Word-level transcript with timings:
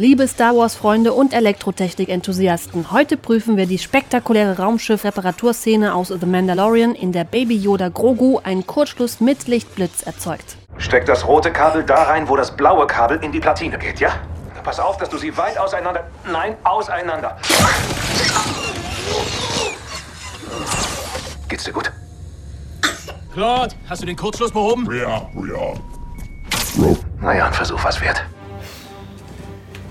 Liebe 0.00 0.28
Star 0.28 0.56
Wars-Freunde 0.56 1.12
und 1.12 1.34
Elektrotechnik-Enthusiasten, 1.34 2.92
heute 2.92 3.16
prüfen 3.16 3.56
wir 3.56 3.66
die 3.66 3.78
spektakuläre 3.78 4.56
Raumschiff-Reparaturszene 4.56 5.92
aus 5.92 6.06
The 6.06 6.24
Mandalorian, 6.24 6.94
in 6.94 7.10
der 7.10 7.24
Baby 7.24 7.56
Yoda 7.56 7.88
Grogu 7.88 8.38
einen 8.44 8.64
Kurzschluss 8.64 9.20
mit 9.20 9.48
Lichtblitz 9.48 10.02
erzeugt. 10.02 10.56
Steck 10.76 11.04
das 11.06 11.26
rote 11.26 11.50
Kabel 11.50 11.82
da 11.82 12.04
rein, 12.04 12.28
wo 12.28 12.36
das 12.36 12.56
blaue 12.56 12.86
Kabel 12.86 13.18
in 13.24 13.32
die 13.32 13.40
Platine 13.40 13.76
geht, 13.76 13.98
ja? 13.98 14.10
Pass 14.62 14.78
auf, 14.78 14.98
dass 14.98 15.08
du 15.08 15.18
sie 15.18 15.36
weit 15.36 15.58
auseinander... 15.58 16.06
Nein, 16.30 16.54
auseinander. 16.62 17.36
Geht's 21.48 21.64
dir 21.64 21.72
gut? 21.72 21.90
Claude, 23.34 23.74
hast 23.90 24.02
du 24.02 24.06
den 24.06 24.16
Kurzschluss 24.16 24.52
behoben? 24.52 24.88
Ja, 24.96 25.28
ja. 25.34 25.74
Naja, 27.20 27.46
ein 27.46 27.52
Versuch 27.52 27.82
was 27.82 28.00
wert. 28.00 28.24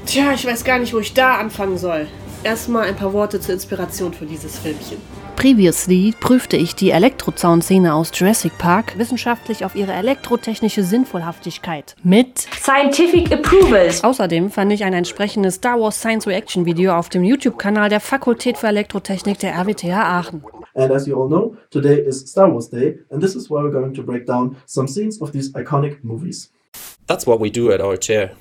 Tja, 0.07 0.31
ich 0.33 0.47
weiß 0.47 0.63
gar 0.63 0.79
nicht, 0.79 0.93
wo 0.93 0.99
ich 0.99 1.13
da 1.13 1.35
anfangen 1.35 1.77
soll. 1.77 2.07
Erstmal 2.41 2.87
ein 2.87 2.95
paar 2.95 3.11
Worte 3.11 3.41
zur 3.41 3.53
Inspiration 3.53 4.13
für 4.13 4.25
dieses 4.25 4.57
Filmchen. 4.57 4.99
Previously 5.35 6.13
prüfte 6.17 6.55
ich 6.55 6.75
die 6.75 6.91
Elektrozaunszene 6.91 7.93
aus 7.93 8.11
Jurassic 8.13 8.57
Park 8.57 8.97
wissenschaftlich 8.97 9.65
auf 9.65 9.75
ihre 9.75 9.91
elektrotechnische 9.91 10.83
Sinnvollhaftigkeit. 10.83 11.93
Mit 12.03 12.39
Scientific 12.39 13.33
Approvals. 13.33 14.01
Außerdem 14.01 14.49
fand 14.49 14.71
ich 14.71 14.85
ein 14.85 14.93
entsprechendes 14.93 15.55
Star 15.55 15.77
Wars 15.77 15.99
Science 15.99 16.25
Reaction 16.25 16.65
Video 16.65 16.95
auf 16.95 17.09
dem 17.09 17.25
YouTube-Kanal 17.25 17.89
der 17.89 17.99
Fakultät 17.99 18.57
für 18.57 18.67
Elektrotechnik 18.67 19.39
der 19.39 19.55
RWTH 19.59 19.91
Aachen. 19.91 20.41
And 20.73 20.89
as 20.89 21.05
you 21.05 21.21
all 21.21 21.27
know, 21.27 21.57
today 21.69 21.99
is 21.99 22.21
Star 22.21 22.49
Wars 22.49 22.69
Day, 22.69 22.97
and 23.09 23.21
this 23.21 23.35
is 23.35 23.49
why 23.49 23.61
we're 23.61 23.73
going 23.73 23.93
to 23.93 24.03
break 24.03 24.25
down 24.25 24.55
some 24.65 24.87
scenes 24.87 25.21
of 25.21 25.33
these 25.33 25.53
iconic 25.53 25.97
movies. 26.01 26.49
That's 27.07 27.27
what 27.27 27.41
we 27.41 27.51
do 27.51 27.71
at 27.73 27.81
our 27.81 27.97
chair. 27.97 28.31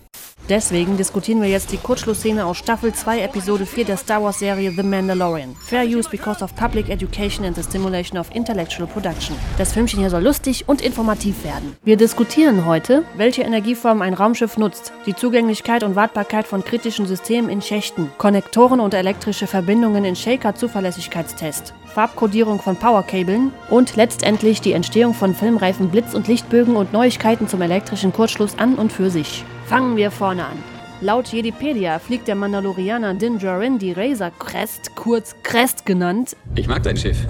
Deswegen 0.48 0.96
diskutieren 0.96 1.42
wir 1.42 1.48
jetzt 1.48 1.72
die 1.72 1.76
Kurzschlussszene 1.76 2.46
aus 2.46 2.58
Staffel 2.58 2.94
2, 2.94 3.20
Episode 3.20 3.66
4 3.66 3.84
der 3.84 3.96
Star 3.96 4.22
Wars-Serie 4.22 4.70
The 4.70 4.84
Mandalorian. 4.84 5.56
Fair 5.60 5.82
use 5.82 6.08
because 6.08 6.42
of 6.42 6.54
public 6.54 6.88
education 6.88 7.44
and 7.44 7.56
the 7.56 7.64
stimulation 7.64 8.16
of 8.16 8.32
intellectual 8.32 8.86
production. 8.86 9.36
Das 9.58 9.72
Filmchen 9.72 9.98
hier 9.98 10.10
soll 10.10 10.22
lustig 10.22 10.68
und 10.68 10.82
informativ 10.82 11.42
werden. 11.42 11.76
Wir 11.82 11.96
diskutieren 11.96 12.64
heute, 12.64 13.02
welche 13.16 13.42
Energieform 13.42 14.02
ein 14.02 14.14
Raumschiff 14.14 14.56
nutzt, 14.56 14.92
die 15.04 15.16
Zugänglichkeit 15.16 15.82
und 15.82 15.96
Wartbarkeit 15.96 16.46
von 16.46 16.64
kritischen 16.64 17.06
Systemen 17.06 17.50
in 17.50 17.60
Schächten, 17.60 18.12
Konnektoren 18.16 18.78
und 18.78 18.94
elektrische 18.94 19.48
Verbindungen 19.48 20.04
in 20.04 20.14
Shaker-Zuverlässigkeitstest, 20.14 21.74
Farbkodierung 21.92 22.60
von 22.60 22.76
Powerkabeln 22.76 23.50
und 23.68 23.96
letztendlich 23.96 24.60
die 24.60 24.74
Entstehung 24.74 25.12
von 25.12 25.34
filmreifen 25.34 25.88
Blitz- 25.88 26.14
und 26.14 26.28
Lichtbögen 26.28 26.76
und 26.76 26.92
Neuigkeiten 26.92 27.48
zum 27.48 27.62
elektrischen 27.62 28.12
Kurzschluss 28.12 28.56
an 28.58 28.76
und 28.76 28.92
für 28.92 29.10
sich. 29.10 29.44
Fangen 29.66 29.96
wir 29.96 30.10
vorne 30.10 30.44
an. 30.44 30.58
Laut 31.00 31.28
Jedipedia 31.28 31.98
fliegt 31.98 32.28
der 32.28 32.36
Mandalorianer 32.36 33.14
Din 33.14 33.38
Djarin 33.38 33.78
die 33.78 33.92
Razor 33.92 34.30
Crest, 34.38 34.94
kurz 34.94 35.34
Crest 35.42 35.84
genannt, 35.84 36.36
Ich 36.54 36.68
mag 36.68 36.82
dein 36.84 36.96
Schiff. 36.96 37.26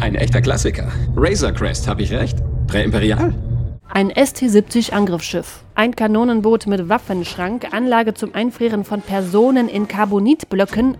Ein 0.00 0.14
echter 0.14 0.40
Klassiker. 0.40 0.92
Razor 1.16 1.52
Crest, 1.52 1.88
habe 1.88 2.02
ich 2.02 2.12
recht? 2.12 2.38
Präimperial? 2.68 3.34
ein 3.88 4.10
ST-70 4.10 4.92
Angriffsschiff, 4.92 5.64
ein 5.74 5.96
Kanonenboot 5.96 6.66
mit 6.66 6.88
Waffenschrank, 6.88 7.72
Anlage 7.72 8.12
zum 8.14 8.34
Einfrieren 8.34 8.84
von 8.84 9.00
Personen 9.00 9.68
in 9.68 9.88
Carbonitblöcken 9.88 10.98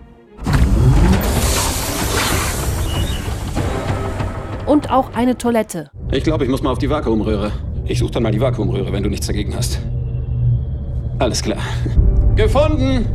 und 4.65 4.89
auch 4.89 5.13
eine 5.13 5.37
Toilette. 5.37 5.91
Ich 6.11 6.23
glaube, 6.23 6.45
ich 6.45 6.49
muss 6.49 6.63
mal 6.63 6.71
auf 6.71 6.79
die 6.79 6.89
Vakuumröhre. 6.89 7.51
Ich 7.85 7.99
suche 7.99 8.11
dann 8.11 8.23
mal 8.23 8.31
die 8.31 8.41
Vakuumröhre, 8.41 8.91
wenn 8.91 9.03
du 9.03 9.09
nichts 9.09 9.27
dagegen 9.27 9.55
hast. 9.55 9.79
Alles 11.19 11.41
klar. 11.41 11.57
Gefunden! 12.35 13.07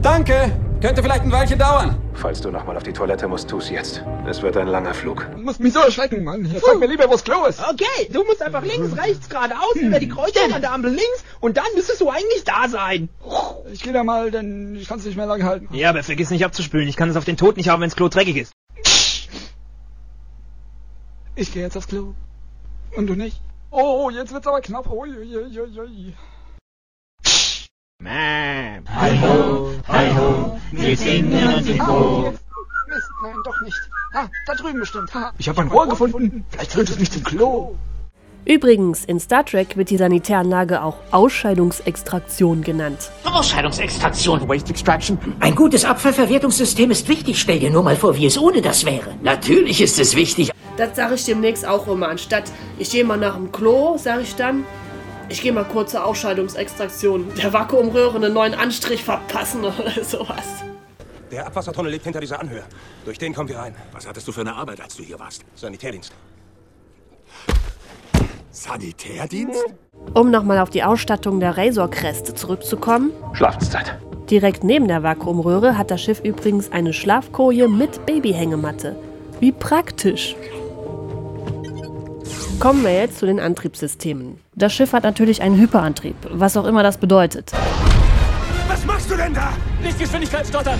Danke! 0.00 0.50
Könnte 0.80 1.02
vielleicht 1.02 1.22
ein 1.22 1.32
Weilchen 1.32 1.58
dauern. 1.58 1.96
Falls 2.14 2.40
du 2.40 2.50
nochmal 2.50 2.76
auf 2.76 2.84
die 2.84 2.92
Toilette 2.92 3.28
musst, 3.28 3.50
tu's 3.50 3.68
jetzt. 3.68 4.02
Es 4.26 4.42
wird 4.42 4.56
ein 4.56 4.68
langer 4.68 4.94
Flug. 4.94 5.26
Du 5.32 5.38
musst 5.42 5.60
mich 5.60 5.72
so 5.74 5.80
erschrecken, 5.80 6.24
Mann. 6.24 6.44
Hier, 6.44 6.60
sag 6.60 6.78
mir 6.78 6.86
lieber, 6.86 7.10
wo's 7.10 7.22
Klo 7.22 7.44
ist. 7.46 7.60
Okay, 7.60 8.08
du 8.10 8.24
musst 8.24 8.40
einfach 8.42 8.62
links, 8.62 8.96
rechts, 8.96 9.28
geradeaus, 9.28 9.74
über 9.74 9.98
die 9.98 10.08
Kreuzung 10.08 10.52
an 10.54 10.60
der 10.62 10.72
Ampel 10.72 10.90
links 10.90 11.24
und 11.40 11.56
dann 11.56 11.66
müsstest 11.74 12.00
du 12.00 12.08
eigentlich 12.08 12.44
da 12.44 12.68
sein. 12.68 13.08
Ich 13.72 13.82
geh 13.82 13.92
da 13.92 14.04
mal, 14.04 14.30
denn 14.30 14.76
ich 14.76 14.88
kann's 14.88 15.04
nicht 15.04 15.16
mehr 15.16 15.26
lang 15.26 15.44
halten. 15.44 15.68
Ja, 15.72 15.90
aber 15.90 16.02
vergiss 16.02 16.30
nicht 16.30 16.44
abzuspülen. 16.44 16.88
Ich 16.88 16.96
kann 16.96 17.10
es 17.10 17.16
auf 17.16 17.24
den 17.24 17.36
Tod 17.36 17.56
nicht 17.56 17.68
haben, 17.68 17.82
wenns 17.82 17.96
Klo 17.96 18.08
dreckig 18.08 18.36
ist. 18.36 18.52
Ich 21.34 21.52
gehe 21.52 21.62
jetzt 21.62 21.76
aufs 21.76 21.88
Klo. 21.88 22.14
Und 22.96 23.06
du 23.06 23.14
nicht? 23.14 23.40
Oh, 23.70 24.10
jetzt 24.10 24.32
wird's 24.32 24.46
aber 24.46 24.60
knapp. 24.60 24.90
Ui, 24.90 25.10
ui, 25.10 25.36
ui, 25.36 25.60
ui, 25.60 26.14
ui. 28.00 28.04
Ma'am. 28.04 28.84
Mist, 30.72 31.04
nein, 33.22 33.34
doch 33.44 33.60
nicht. 33.62 33.76
Ah, 34.14 34.26
da 34.46 34.54
drüben 34.54 34.80
bestimmt. 34.80 35.12
Ha, 35.14 35.32
Ich 35.38 35.48
habe 35.48 35.60
ein 35.60 35.68
Rohr 35.68 35.88
gefunden. 35.88 36.44
Vielleicht 36.50 36.72
führt 36.72 36.88
es 36.90 36.98
mich 36.98 37.10
zum 37.10 37.22
Klo. 37.24 37.74
Übrigens, 38.44 39.04
in 39.04 39.20
Star 39.20 39.44
Trek 39.44 39.76
wird 39.76 39.90
die 39.90 39.98
Sanitäranlage 39.98 40.82
auch 40.82 40.96
Ausscheidungsextraktion 41.10 42.62
genannt. 42.62 43.10
Ausscheidungsextraktion. 43.24 44.48
Waste 44.48 44.70
Extraction. 44.70 45.18
Ein 45.40 45.54
gutes 45.54 45.84
Abfallverwertungssystem 45.84 46.90
ist 46.90 47.08
wichtig. 47.08 47.38
Stell 47.40 47.58
dir 47.58 47.70
nur 47.70 47.82
mal 47.82 47.96
vor, 47.96 48.16
wie 48.16 48.24
es 48.26 48.38
ohne 48.38 48.62
das 48.62 48.86
wäre. 48.86 49.10
Natürlich 49.22 49.82
ist 49.82 49.98
es 49.98 50.16
wichtig. 50.16 50.50
Das 50.78 50.96
sage 50.96 51.16
ich 51.16 51.24
demnächst 51.24 51.66
auch 51.66 51.86
immer. 51.88 52.08
Anstatt 52.08 52.44
ich 52.78 52.90
gehe 52.90 53.04
mal 53.04 53.18
nach 53.18 53.34
dem 53.34 53.52
Klo, 53.52 53.98
sage 53.98 54.22
ich 54.22 54.34
dann, 54.36 54.64
ich 55.28 55.42
gehe 55.42 55.52
mal 55.52 55.64
kurz 55.64 55.92
zur 55.92 56.04
Ausscheidungsextraktion. 56.04 57.32
Der 57.36 57.52
Vakuumröhre 57.52 58.16
einen 58.16 58.32
neuen 58.32 58.54
Anstrich 58.54 59.02
verpassen 59.04 59.64
oder 59.64 59.92
sowas. 60.02 60.64
Der 61.30 61.46
Abwassertunnel 61.46 61.92
liegt 61.92 62.04
hinter 62.04 62.20
dieser 62.20 62.40
Anhöhe. 62.40 62.62
Durch 63.04 63.18
den 63.18 63.34
kommen 63.34 63.48
wir 63.48 63.58
rein. 63.58 63.74
Was 63.92 64.06
hattest 64.06 64.26
du 64.26 64.32
für 64.32 64.40
eine 64.40 64.54
Arbeit, 64.54 64.80
als 64.80 64.96
du 64.96 65.02
hier 65.02 65.18
warst? 65.18 65.44
Sanitärdienst. 65.54 66.12
Sanitärdienst? 68.50 69.64
Um 70.14 70.30
nochmal 70.30 70.58
auf 70.58 70.70
die 70.70 70.82
Ausstattung 70.82 71.38
der 71.38 71.56
Razor 71.58 71.90
Crest 71.90 72.38
zurückzukommen. 72.38 73.12
Schlafenszeit. 73.34 73.98
Direkt 74.30 74.64
neben 74.64 74.88
der 74.88 75.02
Vakuumröhre 75.02 75.76
hat 75.76 75.90
das 75.90 76.02
Schiff 76.02 76.20
übrigens 76.24 76.72
eine 76.72 76.92
Schlafkoje 76.92 77.68
mit 77.68 78.04
Babyhängematte. 78.06 78.96
Wie 79.40 79.52
praktisch. 79.52 80.34
Kommen 82.60 82.82
wir 82.82 82.92
jetzt 82.92 83.18
zu 83.18 83.26
den 83.26 83.38
Antriebssystemen. 83.38 84.40
Das 84.56 84.74
Schiff 84.74 84.92
hat 84.92 85.04
natürlich 85.04 85.42
einen 85.42 85.56
Hyperantrieb, 85.56 86.16
was 86.28 86.56
auch 86.56 86.64
immer 86.64 86.82
das 86.82 86.98
bedeutet. 86.98 87.52
Was 88.66 88.84
machst 88.84 89.08
du 89.08 89.16
denn 89.16 89.32
da? 89.32 89.52
Lichtgeschwindigkeit 89.80 90.44
stottern. 90.44 90.76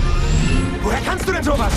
Woher 0.83 0.99
kannst 1.05 1.25
du 1.25 1.31
denn 1.31 1.43
sowas? 1.43 1.71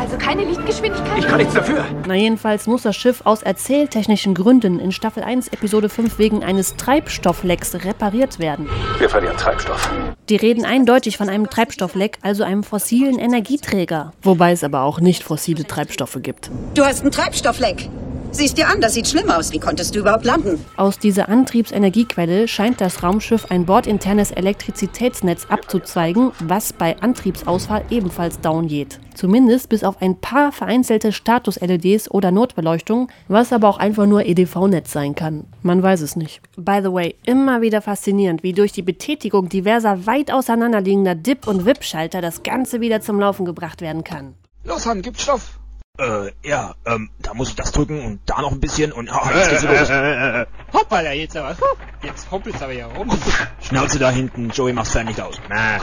Also 0.00 0.16
keine 0.16 0.44
Lichtgeschwindigkeit? 0.44 1.18
Ich 1.18 1.26
kann 1.26 1.38
nichts 1.38 1.54
dafür. 1.54 1.84
Na 2.06 2.14
jedenfalls 2.14 2.68
muss 2.68 2.82
das 2.82 2.94
Schiff 2.94 3.22
aus 3.24 3.42
erzähltechnischen 3.42 4.32
Gründen 4.34 4.78
in 4.78 4.92
Staffel 4.92 5.24
1 5.24 5.48
Episode 5.48 5.88
5 5.88 6.18
wegen 6.20 6.44
eines 6.44 6.76
Treibstofflecks 6.76 7.74
repariert 7.84 8.38
werden. 8.38 8.68
Wir 8.98 9.10
verlieren 9.10 9.36
Treibstoff. 9.36 9.90
Die 10.28 10.36
reden 10.36 10.64
eindeutig 10.64 11.16
von 11.16 11.28
einem 11.28 11.50
Treibstoffleck, 11.50 12.18
also 12.22 12.44
einem 12.44 12.62
fossilen 12.62 13.18
Energieträger. 13.18 14.12
Wobei 14.22 14.52
es 14.52 14.62
aber 14.62 14.82
auch 14.82 15.00
nicht 15.00 15.24
fossile 15.24 15.64
Treibstoffe 15.64 16.18
gibt. 16.22 16.48
Du 16.74 16.84
hast 16.84 17.02
einen 17.02 17.10
Treibstoffleck. 17.10 17.88
Siehst 18.36 18.58
dir 18.58 18.68
an, 18.68 18.82
das 18.82 18.92
sieht 18.92 19.08
schlimm 19.08 19.30
aus. 19.30 19.50
Wie 19.50 19.58
konntest 19.58 19.94
du 19.94 20.00
überhaupt 20.00 20.26
landen? 20.26 20.62
Aus 20.76 20.98
dieser 20.98 21.30
Antriebsenergiequelle 21.30 22.46
scheint 22.48 22.82
das 22.82 23.02
Raumschiff 23.02 23.46
ein 23.50 23.64
bordinternes 23.64 24.30
Elektrizitätsnetz 24.30 25.46
abzuzweigen, 25.46 26.32
was 26.40 26.74
bei 26.74 27.00
Antriebsausfall 27.00 27.86
ebenfalls 27.88 28.38
down 28.38 28.68
geht. 28.68 29.00
Zumindest 29.14 29.70
bis 29.70 29.84
auf 29.84 30.02
ein 30.02 30.20
paar 30.20 30.52
vereinzelte 30.52 31.12
Status-LEDs 31.12 32.10
oder 32.10 32.30
Notbeleuchtung, 32.30 33.08
was 33.26 33.54
aber 33.54 33.70
auch 33.70 33.78
einfach 33.78 34.04
nur 34.04 34.26
EDV-Netz 34.26 34.92
sein 34.92 35.14
kann. 35.14 35.46
Man 35.62 35.82
weiß 35.82 36.02
es 36.02 36.14
nicht. 36.14 36.42
By 36.58 36.80
the 36.82 36.92
way, 36.92 37.14
immer 37.24 37.62
wieder 37.62 37.80
faszinierend, 37.80 38.42
wie 38.42 38.52
durch 38.52 38.72
die 38.72 38.82
Betätigung 38.82 39.48
diverser 39.48 40.04
weit 40.04 40.30
auseinanderliegender 40.30 41.14
Dip- 41.14 41.48
und 41.48 41.64
Wip-Schalter 41.64 42.20
das 42.20 42.42
Ganze 42.42 42.82
wieder 42.82 43.00
zum 43.00 43.18
Laufen 43.18 43.46
gebracht 43.46 43.80
werden 43.80 44.04
kann. 44.04 44.34
Los, 44.64 44.84
Han, 44.84 45.00
gib 45.00 45.18
Stoff. 45.18 45.58
Äh, 45.98 46.32
ja, 46.46 46.74
ähm, 46.84 47.10
da 47.18 47.32
muss 47.34 47.50
ich 47.50 47.56
das 47.56 47.72
drücken 47.72 48.04
und 48.04 48.20
da 48.26 48.42
noch 48.42 48.52
ein 48.52 48.60
bisschen 48.60 48.92
und 48.92 49.10
ah, 49.10 49.30
jetzt 49.34 49.50
geht's 49.50 49.62
los. 49.62 49.90
Hoppala, 50.72 51.12
jetzt 51.12 51.36
aber. 51.36 51.56
Jetzt 52.02 52.30
hoppelt's 52.30 52.62
aber 52.62 52.72
hier 52.72 52.86
rum. 52.86 53.10
Schnauze 53.62 53.98
da 53.98 54.10
hinten, 54.10 54.50
Joey 54.50 54.72
macht's 54.72 54.92
fertig 54.92 55.20
aus. 55.20 55.40
Na. 55.48 55.78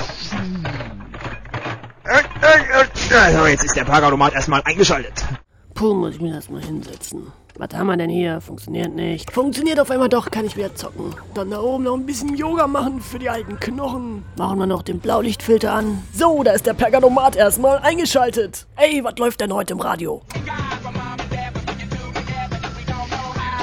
So, 3.31 3.47
jetzt 3.47 3.63
ist 3.63 3.75
der 3.75 3.85
Parkautomat 3.85 4.33
erstmal 4.33 4.61
eingeschaltet. 4.65 5.25
Puh, 5.73 5.93
muss 5.93 6.15
ich 6.15 6.21
mir 6.21 6.33
das 6.33 6.49
mal 6.49 6.61
hinsetzen. 6.61 7.31
Was 7.59 7.69
haben 7.77 7.85
wir 7.85 7.97
denn 7.97 8.09
hier? 8.09 8.41
Funktioniert 8.41 8.95
nicht. 8.95 9.31
Funktioniert 9.31 9.79
auf 9.79 9.91
einmal 9.91 10.09
doch, 10.09 10.31
kann 10.31 10.43
ich 10.43 10.57
wieder 10.57 10.73
zocken. 10.73 11.13
Dann 11.35 11.51
da 11.51 11.59
oben 11.59 11.83
noch 11.83 11.93
ein 11.93 12.05
bisschen 12.05 12.35
Yoga 12.35 12.65
machen 12.65 12.99
für 12.99 13.19
die 13.19 13.29
alten 13.29 13.59
Knochen. 13.59 14.25
Machen 14.37 14.57
wir 14.57 14.65
noch 14.65 14.81
den 14.81 14.99
Blaulichtfilter 14.99 15.71
an. 15.71 16.01
So, 16.13 16.41
da 16.41 16.53
ist 16.53 16.65
der 16.65 16.73
Perganomat 16.73 17.35
erstmal 17.35 17.77
eingeschaltet. 17.77 18.65
Ey, 18.75 19.03
was 19.03 19.19
läuft 19.19 19.39
denn 19.41 19.53
heute 19.53 19.73
im 19.73 19.81
Radio? 19.81 20.23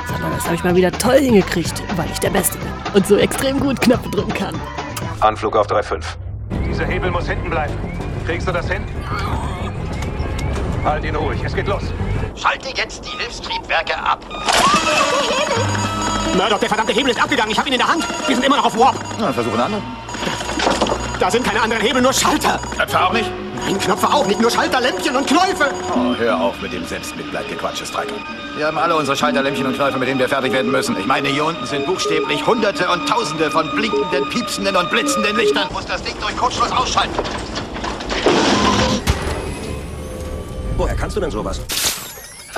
Sag 0.07 0.21
mal, 0.21 0.31
das 0.37 0.45
habe 0.45 0.55
ich 0.55 0.63
mal 0.63 0.77
wieder 0.77 0.93
toll 0.93 1.19
hingekriegt, 1.19 1.83
weil 1.97 2.09
ich 2.13 2.21
der 2.21 2.31
Beste 2.31 2.59
bin. 2.59 2.69
Und 2.95 3.09
so 3.09 3.17
extrem 3.17 3.59
gut 3.59 3.81
Knöpfe 3.81 4.09
drücken 4.09 4.35
kann. 4.35 4.55
Anflug 5.19 5.57
auf 5.57 5.67
3,5. 5.67 6.05
Dieser 6.69 6.87
Hebel 6.87 7.11
muss 7.11 7.29
hinten 7.29 7.51
bleiben. 7.51 7.75
Kriegst 8.25 8.47
du 8.47 8.53
das 8.53 8.71
hin? 8.71 8.85
Halt 10.85 11.05
ihn 11.05 11.17
ruhig, 11.17 11.43
es 11.45 11.55
geht 11.55 11.67
los. 11.67 11.83
Schalte 12.37 12.69
jetzt 12.77 13.05
die 13.05 13.17
Hilfstriebwerke 13.19 13.97
ab. 13.97 14.25
Murdoch, 16.37 16.59
der 16.59 16.69
verdammte 16.69 16.93
Hebel 16.93 17.11
ist 17.11 17.23
abgegangen. 17.23 17.51
Ich 17.51 17.59
habe 17.59 17.69
ihn 17.69 17.75
in 17.75 17.79
der 17.79 17.89
Hand. 17.89 18.05
Wir 18.27 18.37
sind 18.37 18.45
immer 18.45 18.57
noch 18.57 18.67
auf 18.67 18.79
Warp. 18.79 18.97
Na, 19.19 19.33
versuchen 19.33 19.61
andere. 19.61 19.83
Da 21.19 21.31
sind 21.31 21.45
keine 21.45 21.61
anderen 21.61 21.83
Hebel, 21.83 22.01
nur 22.01 22.13
Schalter. 22.13 22.59
Knöpfe 22.75 23.05
auch 23.05 23.13
nicht? 23.13 23.31
Nein, 23.67 23.79
Knöpfe 23.79 24.07
auch 24.07 24.27
nicht. 24.27 24.41
Nur 24.41 24.51
Schalter, 24.51 24.81
Lämpchen 24.81 25.15
und 25.15 25.27
Knäufe. 25.27 25.71
Oh, 25.95 26.15
hör 26.17 26.41
auf 26.41 26.61
mit 26.63 26.73
dem 26.73 26.87
Selbstmitleidgequatsche, 26.87 27.85
Stryker. 27.85 28.15
Wir 28.57 28.67
haben 28.67 28.79
alle 28.79 28.97
unsere 28.97 29.17
Schalterlämpchen 29.17 29.67
und 29.67 29.75
Knöpfe, 29.75 29.99
mit 29.99 30.09
denen 30.09 30.19
wir 30.19 30.29
fertig 30.29 30.53
werden 30.53 30.71
müssen. 30.71 30.99
Ich 30.99 31.07
meine, 31.07 31.29
hier 31.29 31.45
unten 31.45 31.67
sind 31.67 31.85
buchstäblich 31.85 32.47
Hunderte 32.47 32.89
und 32.89 33.07
Tausende 33.07 33.51
von 33.51 33.71
blinkenden, 33.73 34.29
piepsenden 34.31 34.77
und 34.77 34.91
blitzenden 34.91 35.37
Lichtern. 35.37 35.69
Muss 35.73 35.85
das 35.85 36.03
Ding 36.03 36.15
durch 36.21 36.37
Kurzschluss 36.37 36.73
ausschalten. 36.73 37.15
Woher 40.79 40.97
kannst 40.97 41.17
du 41.17 41.21
denn 41.21 41.31
sowas? 41.31 41.61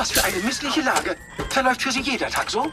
Was 0.03 0.11
für 0.11 0.25
eine 0.25 0.39
missliche 0.39 0.81
Lage. 0.81 1.15
Verläuft 1.51 1.81
für 1.81 1.93
Sie 1.93 2.01
jeder 2.01 2.27
Tag 2.27 2.51
so? 2.51 2.67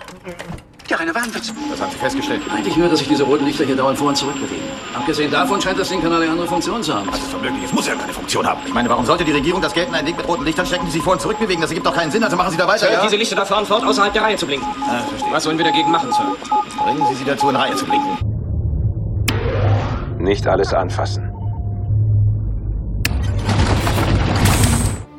Der 0.89 0.99
reine 0.99 1.13
Wahnwitz. 1.13 1.53
Das 1.69 1.79
haben 1.79 1.91
Sie 1.91 1.97
festgestellt. 1.99 2.41
Eigentlich 2.51 2.75
nur, 2.75 2.89
dass 2.89 2.97
sich 2.97 3.07
diese 3.07 3.21
roten 3.21 3.45
Lichter 3.45 3.65
hier 3.65 3.75
dauernd 3.75 3.99
vor 3.99 4.07
und 4.07 4.15
zurück 4.15 4.33
bewegen. 4.33 4.63
Abgesehen 4.95 5.29
davon 5.29 5.61
scheint 5.61 5.77
das 5.77 5.89
Ding 5.89 6.01
keinerlei 6.01 6.27
andere 6.27 6.47
Funktion 6.47 6.81
zu 6.81 6.91
haben. 6.91 7.05
Das 7.11 7.19
ist 7.19 7.31
unmöglich. 7.31 7.65
Es 7.65 7.71
muss 7.71 7.85
ja 7.85 7.93
keine 7.93 8.11
Funktion 8.11 8.47
haben. 8.47 8.61
Ich 8.65 8.73
meine, 8.73 8.89
warum 8.89 9.05
sollte 9.05 9.25
die 9.25 9.31
Regierung 9.31 9.61
das 9.61 9.75
Geld 9.75 9.89
in 9.89 9.93
ein 9.93 10.07
Ding 10.07 10.17
mit 10.17 10.27
roten 10.27 10.43
Lichtern 10.43 10.65
stecken, 10.65 10.87
die 10.87 10.91
sich 10.91 11.03
vor 11.03 11.13
und 11.13 11.21
zurück 11.21 11.37
bewegen? 11.37 11.61
Das 11.61 11.69
ergibt 11.69 11.85
doch 11.85 11.93
keinen 11.93 12.11
Sinn. 12.11 12.23
Also 12.23 12.35
machen 12.35 12.49
Sie 12.49 12.57
da 12.57 12.67
weiter, 12.67 12.87
Sir, 12.87 12.93
ja? 12.93 13.03
diese 13.03 13.17
Lichter 13.17 13.35
da 13.35 13.45
fahren 13.45 13.67
fort, 13.67 13.85
außerhalb 13.85 14.11
der 14.11 14.23
Reihe 14.23 14.35
zu 14.35 14.47
blinken. 14.47 14.67
Ah, 14.87 15.01
verstehe. 15.07 15.31
Was 15.31 15.43
sollen 15.43 15.59
wir 15.59 15.65
dagegen 15.65 15.91
machen, 15.91 16.11
Sir? 16.11 16.35
Bringen 16.83 17.05
Sie 17.09 17.13
sie 17.13 17.25
dazu, 17.25 17.49
in 17.49 17.55
Reihe 17.55 17.75
zu 17.75 17.85
blinken. 17.85 18.17
Nicht 20.17 20.47
alles 20.47 20.73
anfassen. 20.73 21.31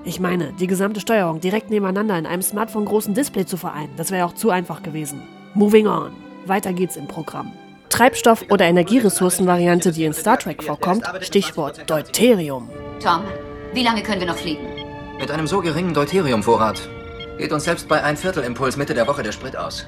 Ich 0.05 0.19
meine, 0.19 0.53
die 0.55 0.67
gesamte 0.67 1.01
Steuerung 1.01 1.41
direkt 1.41 1.69
nebeneinander 1.69 2.19
in 2.19 2.27
einem 2.27 2.43
Smartphone-großen 2.43 3.13
Display 3.13 3.45
zu 3.45 3.59
vereinen, 3.59 3.93
das 3.97 4.11
wäre 4.11 4.21
ja 4.21 4.27
auch 4.27 4.35
zu 4.35 4.51
einfach 4.51 4.83
gewesen. 4.83 5.23
Moving 5.55 5.87
on. 5.87 6.13
Weiter 6.47 6.73
geht's 6.73 6.97
im 6.97 7.07
Programm. 7.07 7.53
Treibstoff- 7.91 8.51
oder 8.51 8.65
Energieressourcenvariante, 8.65 9.93
die 9.93 10.05
in 10.05 10.15
Star 10.15 10.39
Trek 10.39 10.63
vorkommt, 10.63 11.05
Stichwort 11.21 11.91
Deuterium. 11.91 12.71
Tom, 13.03 13.23
wie 13.75 13.83
lange 13.83 14.03
können 14.03 14.21
wir 14.21 14.29
noch 14.29 14.37
fliegen? 14.37 14.67
Mit 15.19 15.31
einem 15.31 15.47
so 15.47 15.61
geringen 15.61 15.93
Deuteriumvorrat 15.93 16.81
geht 17.37 17.53
uns 17.53 17.65
selbst 17.65 17.89
bei 17.89 18.03
ein 18.03 18.17
Viertel 18.17 18.43
Impuls 18.45 18.77
Mitte 18.77 18.95
der 18.95 19.07
Woche 19.07 19.23
der 19.23 19.33
Sprit 19.33 19.57
aus. 19.57 19.87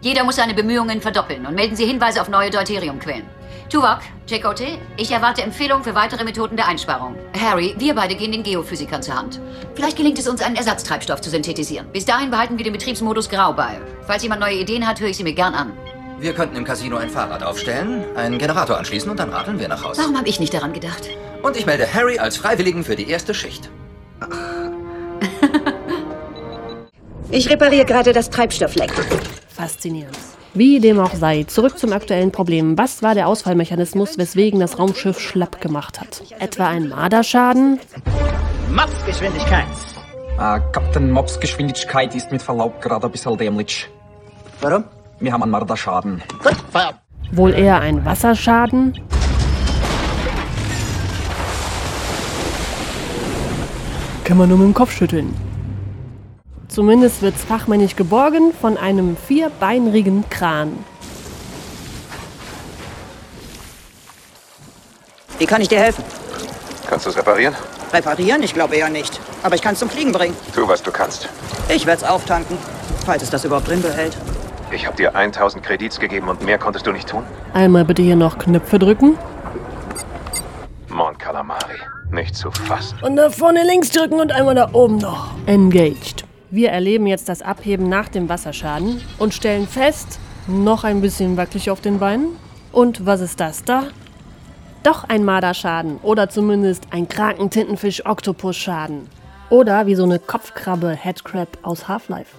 Jeder 0.00 0.24
muss 0.24 0.36
seine 0.36 0.54
Bemühungen 0.54 1.00
verdoppeln 1.00 1.46
und 1.46 1.54
melden 1.54 1.74
Sie 1.74 1.86
Hinweise 1.86 2.20
auf 2.20 2.28
neue 2.28 2.50
Deuteriumquellen. 2.50 3.24
Tuvok, 3.70 3.98
Chakotay, 4.26 4.78
ich 4.96 5.10
erwarte 5.10 5.42
Empfehlungen 5.42 5.84
für 5.84 5.94
weitere 5.94 6.24
Methoden 6.24 6.56
der 6.56 6.68
Einsparung. 6.68 7.16
Harry, 7.38 7.74
wir 7.76 7.94
beide 7.94 8.14
gehen 8.14 8.32
den 8.32 8.42
Geophysikern 8.42 9.02
zur 9.02 9.14
Hand. 9.14 9.40
Vielleicht 9.74 9.98
gelingt 9.98 10.18
es 10.18 10.26
uns, 10.26 10.40
einen 10.40 10.56
Ersatztreibstoff 10.56 11.20
zu 11.20 11.28
synthetisieren. 11.28 11.86
Bis 11.92 12.06
dahin 12.06 12.30
behalten 12.30 12.56
wir 12.56 12.64
den 12.64 12.72
Betriebsmodus 12.72 13.28
Grau 13.28 13.52
bei. 13.52 13.78
Falls 14.06 14.22
jemand 14.22 14.40
neue 14.40 14.54
Ideen 14.54 14.88
hat, 14.88 15.00
höre 15.00 15.08
ich 15.08 15.18
sie 15.18 15.22
mir 15.22 15.34
gern 15.34 15.52
an. 15.52 15.74
Wir 16.18 16.32
könnten 16.32 16.56
im 16.56 16.64
Casino 16.64 16.96
ein 16.96 17.10
Fahrrad 17.10 17.42
aufstellen, 17.42 18.04
einen 18.16 18.38
Generator 18.38 18.78
anschließen 18.78 19.10
und 19.10 19.20
dann 19.20 19.28
radeln 19.28 19.60
wir 19.60 19.68
nach 19.68 19.84
Hause. 19.84 20.00
Warum 20.00 20.16
habe 20.16 20.28
ich 20.28 20.40
nicht 20.40 20.54
daran 20.54 20.72
gedacht? 20.72 21.10
Und 21.42 21.54
ich 21.54 21.66
melde 21.66 21.92
Harry 21.92 22.18
als 22.18 22.38
Freiwilligen 22.38 22.84
für 22.84 22.96
die 22.96 23.10
erste 23.10 23.34
Schicht. 23.34 23.68
Ich 27.30 27.50
repariere 27.50 27.84
gerade 27.84 28.14
das 28.14 28.30
Treibstoffleck. 28.30 28.90
Faszinierend. 29.54 30.16
Wie 30.54 30.80
dem 30.80 30.98
auch 30.98 31.14
sei, 31.14 31.44
zurück 31.44 31.78
zum 31.78 31.92
aktuellen 31.92 32.32
Problem. 32.32 32.78
Was 32.78 33.02
war 33.02 33.14
der 33.14 33.28
Ausfallmechanismus, 33.28 34.18
weswegen 34.18 34.60
das 34.60 34.78
Raumschiff 34.78 35.20
schlapp 35.20 35.60
gemacht 35.60 36.00
hat? 36.00 36.22
Etwa 36.38 36.68
ein 36.68 36.88
Marderschaden? 36.88 37.78
Mopsgeschwindigkeit. 38.74 39.66
Ah, 40.38 40.58
Captain 40.58 41.10
Mops 41.10 41.38
Geschwindigkeit 41.40 42.14
ist 42.14 42.30
mit 42.30 42.40
Verlaub 42.40 42.80
gerade 42.80 43.06
ein 43.06 43.12
bisschen 43.12 43.36
dämlich. 43.36 43.88
Warum? 44.60 44.84
Wir 45.20 45.32
haben 45.32 45.42
einen 45.42 45.52
Marderschaden. 45.52 46.22
Gut, 46.42 46.56
Feierabend. 46.70 47.00
Wohl 47.32 47.52
eher 47.54 47.80
ein 47.80 48.04
Wasserschaden? 48.04 48.98
Kann 54.24 54.38
man 54.38 54.48
nur 54.48 54.58
mit 54.58 54.66
dem 54.68 54.74
Kopf 54.74 54.92
schütteln. 54.92 55.34
Zumindest 56.78 57.22
wird's 57.22 57.42
fachmännisch 57.42 57.96
geborgen 57.96 58.52
von 58.52 58.76
einem 58.76 59.16
vierbeinrigen 59.16 60.22
Kran. 60.30 60.78
Wie 65.40 65.46
kann 65.46 65.60
ich 65.60 65.66
dir 65.66 65.80
helfen? 65.80 66.04
Kannst 66.88 67.04
du 67.04 67.10
es 67.10 67.16
reparieren? 67.16 67.56
Reparieren? 67.92 68.44
Ich 68.44 68.54
glaube 68.54 68.76
eher 68.76 68.90
nicht. 68.90 69.18
Aber 69.42 69.56
ich 69.56 69.60
kann 69.60 69.72
es 69.72 69.80
zum 69.80 69.90
Fliegen 69.90 70.12
bringen. 70.12 70.36
Tu, 70.54 70.68
was 70.68 70.80
du 70.80 70.92
kannst. 70.92 71.28
Ich 71.68 71.84
werde 71.84 72.04
es 72.04 72.08
auftanken, 72.08 72.56
falls 73.04 73.24
es 73.24 73.30
das 73.30 73.44
überhaupt 73.44 73.66
drin 73.66 73.82
behält. 73.82 74.16
Ich 74.70 74.86
habe 74.86 74.96
dir 74.96 75.16
1000 75.16 75.64
Kredits 75.64 75.98
gegeben 75.98 76.28
und 76.28 76.44
mehr 76.44 76.58
konntest 76.58 76.86
du 76.86 76.92
nicht 76.92 77.08
tun? 77.08 77.24
Einmal 77.54 77.86
bitte 77.86 78.02
hier 78.02 78.14
noch 78.14 78.38
Knöpfe 78.38 78.78
drücken. 78.78 79.18
Mon 80.86 81.18
Calamari. 81.18 81.80
Nicht 82.12 82.36
zu 82.36 82.52
fassen. 82.52 83.00
Und 83.02 83.16
da 83.16 83.30
vorne 83.30 83.64
links 83.64 83.90
drücken 83.90 84.20
und 84.20 84.30
einmal 84.30 84.54
da 84.54 84.68
oben 84.72 84.98
noch. 84.98 85.32
Engaged. 85.46 86.27
Wir 86.50 86.70
erleben 86.70 87.06
jetzt 87.06 87.28
das 87.28 87.42
Abheben 87.42 87.90
nach 87.90 88.08
dem 88.08 88.30
Wasserschaden 88.30 89.02
und 89.18 89.34
stellen 89.34 89.66
fest, 89.66 90.18
noch 90.46 90.82
ein 90.82 91.02
bisschen 91.02 91.36
wackelig 91.36 91.70
auf 91.70 91.82
den 91.82 91.98
Beinen. 91.98 92.28
Und 92.72 93.04
was 93.04 93.20
ist 93.20 93.38
das 93.38 93.64
da? 93.64 93.88
Doch 94.82 95.04
ein 95.04 95.26
Marderschaden 95.26 95.98
oder 96.02 96.30
zumindest 96.30 96.84
ein 96.90 97.06
Kraken-Tintenfisch-Oktopus-Schaden. 97.06 99.08
Oder 99.50 99.86
wie 99.86 99.94
so 99.94 100.04
eine 100.04 100.18
Kopfkrabbe 100.18 100.90
Headcrab 100.90 101.58
aus 101.62 101.86
Half-Life. 101.86 102.34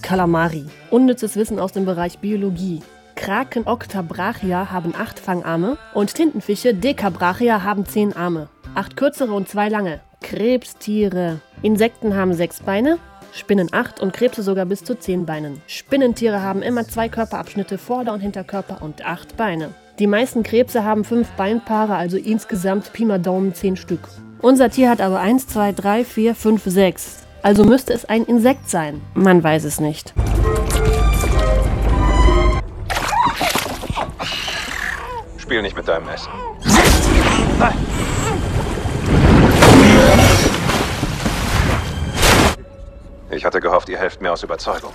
Kalamari. 0.00 0.64
Unnützes 0.90 1.36
Wissen 1.36 1.58
aus 1.58 1.72
dem 1.72 1.84
Bereich 1.84 2.20
Biologie. 2.20 2.80
Kraken 3.14 3.66
Octabrachia 3.66 4.70
haben 4.70 4.94
acht 4.98 5.18
Fangarme 5.18 5.76
und 5.92 6.14
Tintenfische 6.14 6.72
Decabrachia 6.72 7.62
haben 7.62 7.84
zehn 7.84 8.16
Arme. 8.16 8.48
Acht 8.74 8.96
kürzere 8.96 9.34
und 9.34 9.50
zwei 9.50 9.68
lange. 9.68 10.00
Krebstiere. 10.22 11.40
Insekten 11.62 12.14
haben 12.14 12.32
sechs 12.32 12.60
Beine, 12.60 12.98
Spinnen 13.32 13.68
acht 13.72 14.00
und 14.00 14.12
Krebse 14.12 14.42
sogar 14.42 14.66
bis 14.66 14.84
zu 14.84 14.98
zehn 14.98 15.26
Beinen. 15.26 15.60
Spinnentiere 15.66 16.42
haben 16.42 16.62
immer 16.62 16.86
zwei 16.86 17.08
Körperabschnitte, 17.08 17.78
Vorder- 17.78 18.12
und 18.12 18.20
Hinterkörper 18.20 18.82
und 18.82 19.04
acht 19.04 19.36
Beine. 19.36 19.70
Die 19.98 20.06
meisten 20.06 20.42
Krebse 20.42 20.84
haben 20.84 21.04
fünf 21.04 21.28
Beinpaare, 21.30 21.96
also 21.96 22.16
insgesamt 22.16 22.92
Pi 22.92 23.04
mal 23.04 23.18
Daumen 23.18 23.54
zehn 23.54 23.76
Stück. 23.76 24.08
Unser 24.40 24.70
Tier 24.70 24.88
hat 24.90 25.00
aber 25.00 25.18
eins, 25.18 25.48
zwei, 25.48 25.72
drei, 25.72 26.04
vier, 26.04 26.34
fünf, 26.34 26.62
sechs. 26.64 27.24
Also 27.42 27.64
müsste 27.64 27.92
es 27.92 28.04
ein 28.04 28.24
Insekt 28.24 28.70
sein. 28.70 29.00
Man 29.14 29.42
weiß 29.42 29.64
es 29.64 29.80
nicht. 29.80 30.14
Spiel 35.38 35.62
nicht 35.62 35.76
mit 35.76 35.88
deinem 35.88 36.08
Essen. 36.08 36.30
Ich 43.30 43.44
hatte 43.44 43.60
gehofft, 43.60 43.88
ihr 43.88 43.98
helft 43.98 44.20
mir 44.20 44.32
aus 44.32 44.42
Überzeugung. 44.42 44.92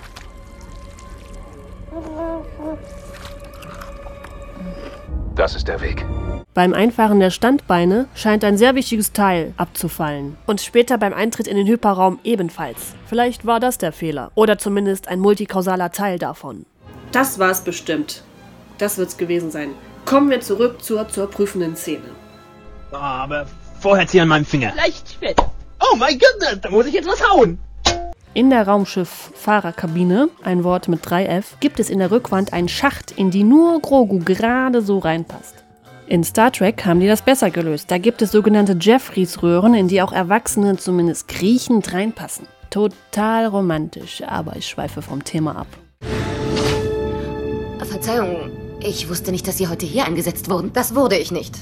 Das 5.36 5.56
ist 5.56 5.68
der 5.68 5.82
Weg. 5.82 6.06
Beim 6.54 6.74
Einfahren 6.74 7.20
der 7.20 7.32
Standbeine 7.32 8.08
scheint 8.13 8.44
ein 8.44 8.58
sehr 8.58 8.75
wichtiges 8.75 9.12
Teil 9.12 9.54
abzufallen. 9.58 10.38
Und 10.46 10.62
später 10.62 11.00
beim 11.00 11.13
Eintritt 11.13 11.48
in 11.48 11.58
den 11.58 11.66
Hyperraum 11.66 12.20
ebenfalls. 12.24 12.94
Vielleicht 13.08 13.46
war 13.48 13.60
das 13.60 13.80
der 13.80 13.92
Fehler. 13.92 14.32
Oder 14.36 14.60
zumindest 14.60 15.08
ein 15.08 15.20
multikausaler 15.20 15.92
Teil 15.92 16.20
davon. 16.20 16.66
Das 17.12 17.40
war's 17.40 17.63
bestimmt. 17.63 18.24
Das 18.78 19.00
wird's 19.00 19.18
gewesen 19.18 19.50
sein. 19.50 19.72
Kommen 20.06 20.30
wir 20.30 20.42
zurück 20.42 20.84
zur, 20.84 21.08
zur 21.08 21.30
prüfenden 21.30 21.75
Szene. 21.75 22.10
Oh, 22.92 22.98
aber 22.98 23.48
vorher 23.80 24.06
zieh 24.06 24.22
an 24.22 24.28
meinem 24.28 24.46
Finger. 24.46 24.74
Leicht 24.75 25.18
fett. 25.20 25.38
Oh 25.80 25.96
mein 25.96 26.20
Gott, 26.20 26.60
da 26.62 26.70
muss 26.70 26.86
ich 26.86 26.94
jetzt 26.94 27.08
was 27.08 27.28
hauen. 27.28 27.58
In 28.36 28.50
der 28.50 28.68
Raumschiff-Fahrerkabine, 28.68 30.28
ein 30.44 30.63
Wort 30.63 30.88
mit 30.88 31.06
3F, 31.06 31.44
gibt 31.60 31.80
es 31.80 31.92
in 31.92 32.00
der 32.00 32.10
Rückwand 32.10 32.52
einen 32.52 32.68
Schacht, 32.68 33.12
in 33.12 33.30
die 33.30 33.44
nur 33.44 33.80
Grogu 33.80 34.18
gerade 34.18 34.82
so 34.82 34.98
reinpasst. 34.98 35.63
In 36.08 36.24
Star 36.24 36.52
Trek 36.52 36.84
haben 36.84 37.00
die 37.00 37.08
das 37.08 37.22
besser 37.22 37.52
gelöst. 37.52 37.92
Da 37.92 38.00
gibt 38.00 38.24
es 38.24 38.32
sogenannte 38.32 38.75
Jeffreys-Röhren, 38.80 39.75
in 39.75 39.88
die 39.88 40.02
auch 40.02 40.12
Erwachsene 40.12 40.78
zumindest 40.78 41.28
kriechend 41.28 41.94
reinpassen. 41.94 42.48
Total 42.72 43.46
romantisch, 43.46 44.24
aber 44.25 44.56
ich 44.56 44.68
schweife 44.68 45.04
vom 45.04 45.24
Thema 45.24 45.56
ab. 45.56 45.68
Verzeihung, 47.86 48.50
ich 48.80 49.08
wusste 49.10 49.32
nicht, 49.32 49.48
dass 49.48 49.60
Sie 49.60 49.68
heute 49.68 49.86
hier 49.86 50.06
eingesetzt 50.06 50.50
wurden. 50.50 50.74
Das 50.74 50.96
wurde 50.96 51.18
ich 51.18 51.32
nicht. 51.32 51.56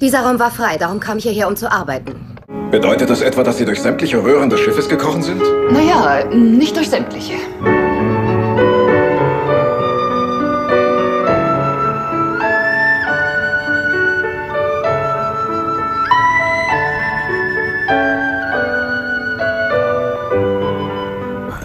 Dieser 0.00 0.20
Raum 0.20 0.38
war 0.38 0.50
frei, 0.50 0.78
darum 0.78 0.98
kam 0.98 1.18
ich 1.18 1.24
hierher, 1.24 1.46
um 1.46 1.56
zu 1.56 1.70
arbeiten. 1.70 2.29
Bedeutet 2.70 3.10
das 3.10 3.20
etwa, 3.20 3.42
dass 3.42 3.58
Sie 3.58 3.64
durch 3.64 3.82
sämtliche 3.82 4.22
Röhren 4.22 4.48
des 4.48 4.60
Schiffes 4.60 4.88
gekrochen 4.88 5.22
sind? 5.22 5.42
Naja, 5.72 6.24
nicht 6.32 6.76
durch 6.76 6.88
sämtliche. 6.88 7.34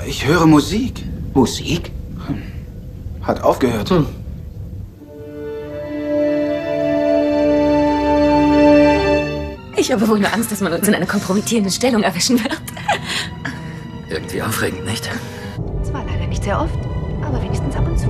Ich 0.07 0.25
höre 0.25 0.47
Musik. 0.47 1.03
Musik? 1.35 1.91
Hm. 2.25 2.41
Hat 3.21 3.43
aufgehört. 3.43 3.91
Hm. 3.91 4.07
Ich 9.85 9.91
habe 9.91 10.07
wohl 10.07 10.19
nur 10.19 10.33
Angst, 10.33 10.51
dass 10.51 10.61
man 10.61 10.73
uns 10.73 10.87
in 10.87 10.95
einer 10.95 11.05
kompromittierenden 11.05 11.71
Stellung 11.71 12.01
erwischen 12.01 12.43
wird. 12.43 12.57
Irgendwie 14.09 14.41
aufregend, 14.41 14.83
nicht? 14.83 15.07
Zwar 15.83 16.03
leider 16.05 16.25
nicht 16.25 16.43
sehr 16.43 16.59
oft, 16.59 16.73
aber 17.21 17.39
wenigstens 17.39 17.75
ab 17.75 17.85
und 17.85 17.99
zu. 17.99 18.07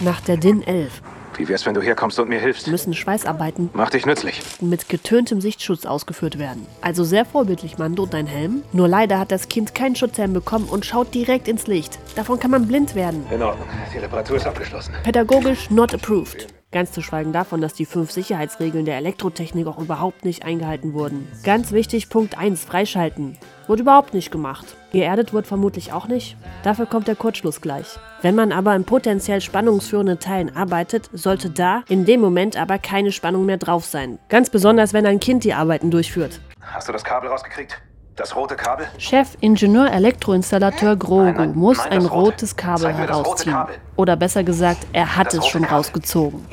Nach 0.00 0.20
der 0.20 0.36
DIN 0.36 0.62
11 0.62 1.00
Wie 1.38 1.48
wär's, 1.48 1.64
wenn 1.64 1.72
du 1.72 1.80
herkommst 1.80 2.18
und 2.18 2.28
mir 2.28 2.38
hilfst? 2.38 2.68
müssen 2.68 2.92
Schweißarbeiten 2.92 3.70
Mach 3.72 3.88
dich 3.88 4.04
nützlich. 4.04 4.42
mit 4.60 4.90
getöntem 4.90 5.40
Sichtschutz 5.40 5.86
ausgeführt 5.86 6.38
werden. 6.38 6.66
Also 6.82 7.02
sehr 7.02 7.24
vorbildlich, 7.24 7.78
Mando, 7.78 8.04
dein 8.04 8.26
Helm. 8.26 8.62
Nur 8.74 8.88
leider 8.88 9.18
hat 9.18 9.32
das 9.32 9.48
Kind 9.48 9.74
keinen 9.74 9.96
Schutzhelm 9.96 10.34
bekommen 10.34 10.66
und 10.68 10.84
schaut 10.84 11.14
direkt 11.14 11.48
ins 11.48 11.66
Licht. 11.66 11.98
Davon 12.14 12.38
kann 12.38 12.50
man 12.50 12.68
blind 12.68 12.94
werden. 12.94 13.24
In 13.30 13.40
Ordnung. 13.42 13.66
Die 13.94 13.98
Reparatur 14.00 14.36
ist 14.36 14.46
abgeschlossen. 14.46 14.92
Pädagogisch 15.02 15.70
not 15.70 15.94
approved. 15.94 16.46
Ganz 16.70 16.92
zu 16.92 17.00
schweigen 17.00 17.32
davon, 17.32 17.62
dass 17.62 17.72
die 17.72 17.86
fünf 17.86 18.10
Sicherheitsregeln 18.10 18.84
der 18.84 18.98
Elektrotechnik 18.98 19.66
auch 19.66 19.78
überhaupt 19.78 20.26
nicht 20.26 20.44
eingehalten 20.44 20.92
wurden. 20.92 21.26
Ganz 21.42 21.72
wichtig, 21.72 22.10
Punkt 22.10 22.36
1, 22.36 22.62
freischalten. 22.62 23.38
Wurde 23.66 23.82
überhaupt 23.82 24.12
nicht 24.12 24.30
gemacht. 24.30 24.76
Geerdet 24.92 25.32
wird 25.32 25.46
vermutlich 25.46 25.94
auch 25.94 26.08
nicht. 26.08 26.36
Dafür 26.64 26.84
kommt 26.84 27.08
der 27.08 27.16
Kurzschluss 27.16 27.62
gleich. 27.62 27.98
Wenn 28.20 28.34
man 28.34 28.52
aber 28.52 28.76
in 28.76 28.84
potenziell 28.84 29.40
spannungsführenden 29.40 30.18
Teilen 30.18 30.54
arbeitet, 30.54 31.08
sollte 31.14 31.48
da 31.48 31.84
in 31.88 32.04
dem 32.04 32.20
Moment 32.20 32.58
aber 32.58 32.78
keine 32.78 33.12
Spannung 33.12 33.46
mehr 33.46 33.56
drauf 33.56 33.86
sein. 33.86 34.18
Ganz 34.28 34.50
besonders, 34.50 34.92
wenn 34.92 35.06
ein 35.06 35.20
Kind 35.20 35.44
die 35.44 35.54
Arbeiten 35.54 35.90
durchführt. 35.90 36.38
Hast 36.60 36.86
du 36.86 36.92
das 36.92 37.02
Kabel 37.02 37.30
rausgekriegt? 37.30 37.80
Das 38.18 38.34
rote 38.34 38.56
Kabel? 38.56 38.88
Chefingenieur 38.98 39.92
Elektroinstallateur 39.92 40.96
Grogu 40.96 41.30
nein, 41.30 41.54
muss 41.54 41.78
nein, 41.78 41.92
ein 41.92 42.06
rote. 42.06 42.14
rotes 42.32 42.56
Kabel 42.56 42.92
herausziehen. 42.92 43.52
Kabel. 43.54 43.76
Oder 43.94 44.16
besser 44.16 44.42
gesagt, 44.42 44.88
er 44.92 45.16
hat 45.16 45.28
Das 45.28 45.34
es 45.34 45.46
schon 45.46 45.62
Kabel. 45.62 45.76
rausgezogen. 45.76 46.44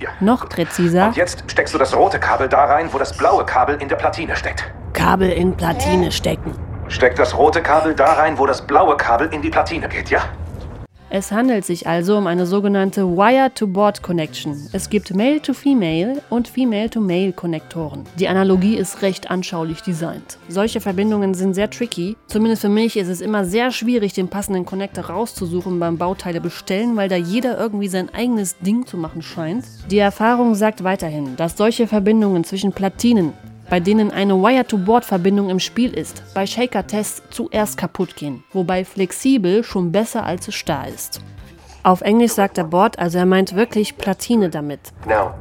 Ja. 0.00 0.08
Noch 0.18 0.48
präziser, 0.48 1.06
Und 1.06 1.16
jetzt 1.16 1.44
steckst 1.46 1.72
du 1.72 1.78
das 1.78 1.94
rote 1.94 2.18
Kabel 2.18 2.48
da 2.48 2.64
rein, 2.64 2.88
wo 2.92 2.98
das 2.98 3.16
blaue 3.16 3.44
Kabel 3.46 3.80
in 3.80 3.88
der 3.88 3.94
Platine 3.94 4.34
steckt. 4.34 4.64
Kabel 4.92 5.30
in 5.30 5.56
Platine 5.56 6.10
stecken. 6.10 6.52
Steck 6.88 7.14
das 7.14 7.38
rote 7.38 7.62
Kabel 7.62 7.94
da 7.94 8.14
rein, 8.14 8.36
wo 8.36 8.44
das 8.46 8.60
blaue 8.60 8.96
Kabel 8.96 9.28
in 9.32 9.40
die 9.40 9.50
Platine 9.50 9.88
geht, 9.88 10.10
ja? 10.10 10.18
Es 11.16 11.30
handelt 11.30 11.64
sich 11.64 11.86
also 11.86 12.18
um 12.18 12.26
eine 12.26 12.44
sogenannte 12.44 13.06
Wire-to-Board-Connection. 13.06 14.70
Es 14.72 14.90
gibt 14.90 15.14
Male-to-Female 15.14 16.20
und 16.28 16.48
Female-to-Male-Konnektoren. 16.48 18.02
Die 18.18 18.26
Analogie 18.26 18.74
ist 18.74 19.00
recht 19.00 19.30
anschaulich 19.30 19.80
designt. 19.80 20.38
Solche 20.48 20.80
Verbindungen 20.80 21.34
sind 21.34 21.54
sehr 21.54 21.70
tricky. 21.70 22.16
Zumindest 22.26 22.62
für 22.62 22.68
mich 22.68 22.96
ist 22.96 23.06
es 23.06 23.20
immer 23.20 23.44
sehr 23.44 23.70
schwierig, 23.70 24.12
den 24.12 24.26
passenden 24.26 24.66
Connector 24.66 25.04
rauszusuchen 25.04 25.78
beim 25.78 25.98
Bauteile 25.98 26.40
bestellen, 26.40 26.96
weil 26.96 27.08
da 27.08 27.14
jeder 27.14 27.60
irgendwie 27.60 27.86
sein 27.86 28.12
eigenes 28.12 28.58
Ding 28.58 28.84
zu 28.84 28.96
machen 28.96 29.22
scheint. 29.22 29.64
Die 29.92 29.98
Erfahrung 29.98 30.56
sagt 30.56 30.82
weiterhin, 30.82 31.36
dass 31.36 31.56
solche 31.56 31.86
Verbindungen 31.86 32.42
zwischen 32.42 32.72
Platinen 32.72 33.34
bei 33.68 33.80
denen 33.80 34.10
eine 34.10 34.34
Wire-to-Board-Verbindung 34.34 35.50
im 35.50 35.60
Spiel 35.60 35.92
ist, 35.92 36.22
bei 36.34 36.46
Shaker-Tests 36.46 37.22
zuerst 37.30 37.76
kaputt 37.76 38.16
gehen, 38.16 38.44
wobei 38.52 38.84
flexibel 38.84 39.64
schon 39.64 39.92
besser 39.92 40.24
als 40.24 40.52
starr 40.54 40.88
ist. 40.88 41.20
Auf 41.82 42.00
Englisch 42.00 42.32
sagt 42.32 42.56
der 42.56 42.64
Board, 42.64 42.98
also 42.98 43.18
er 43.18 43.26
meint 43.26 43.54
wirklich 43.54 43.98
Platine 43.98 44.48
damit. 44.48 44.80
Now. 45.06 45.34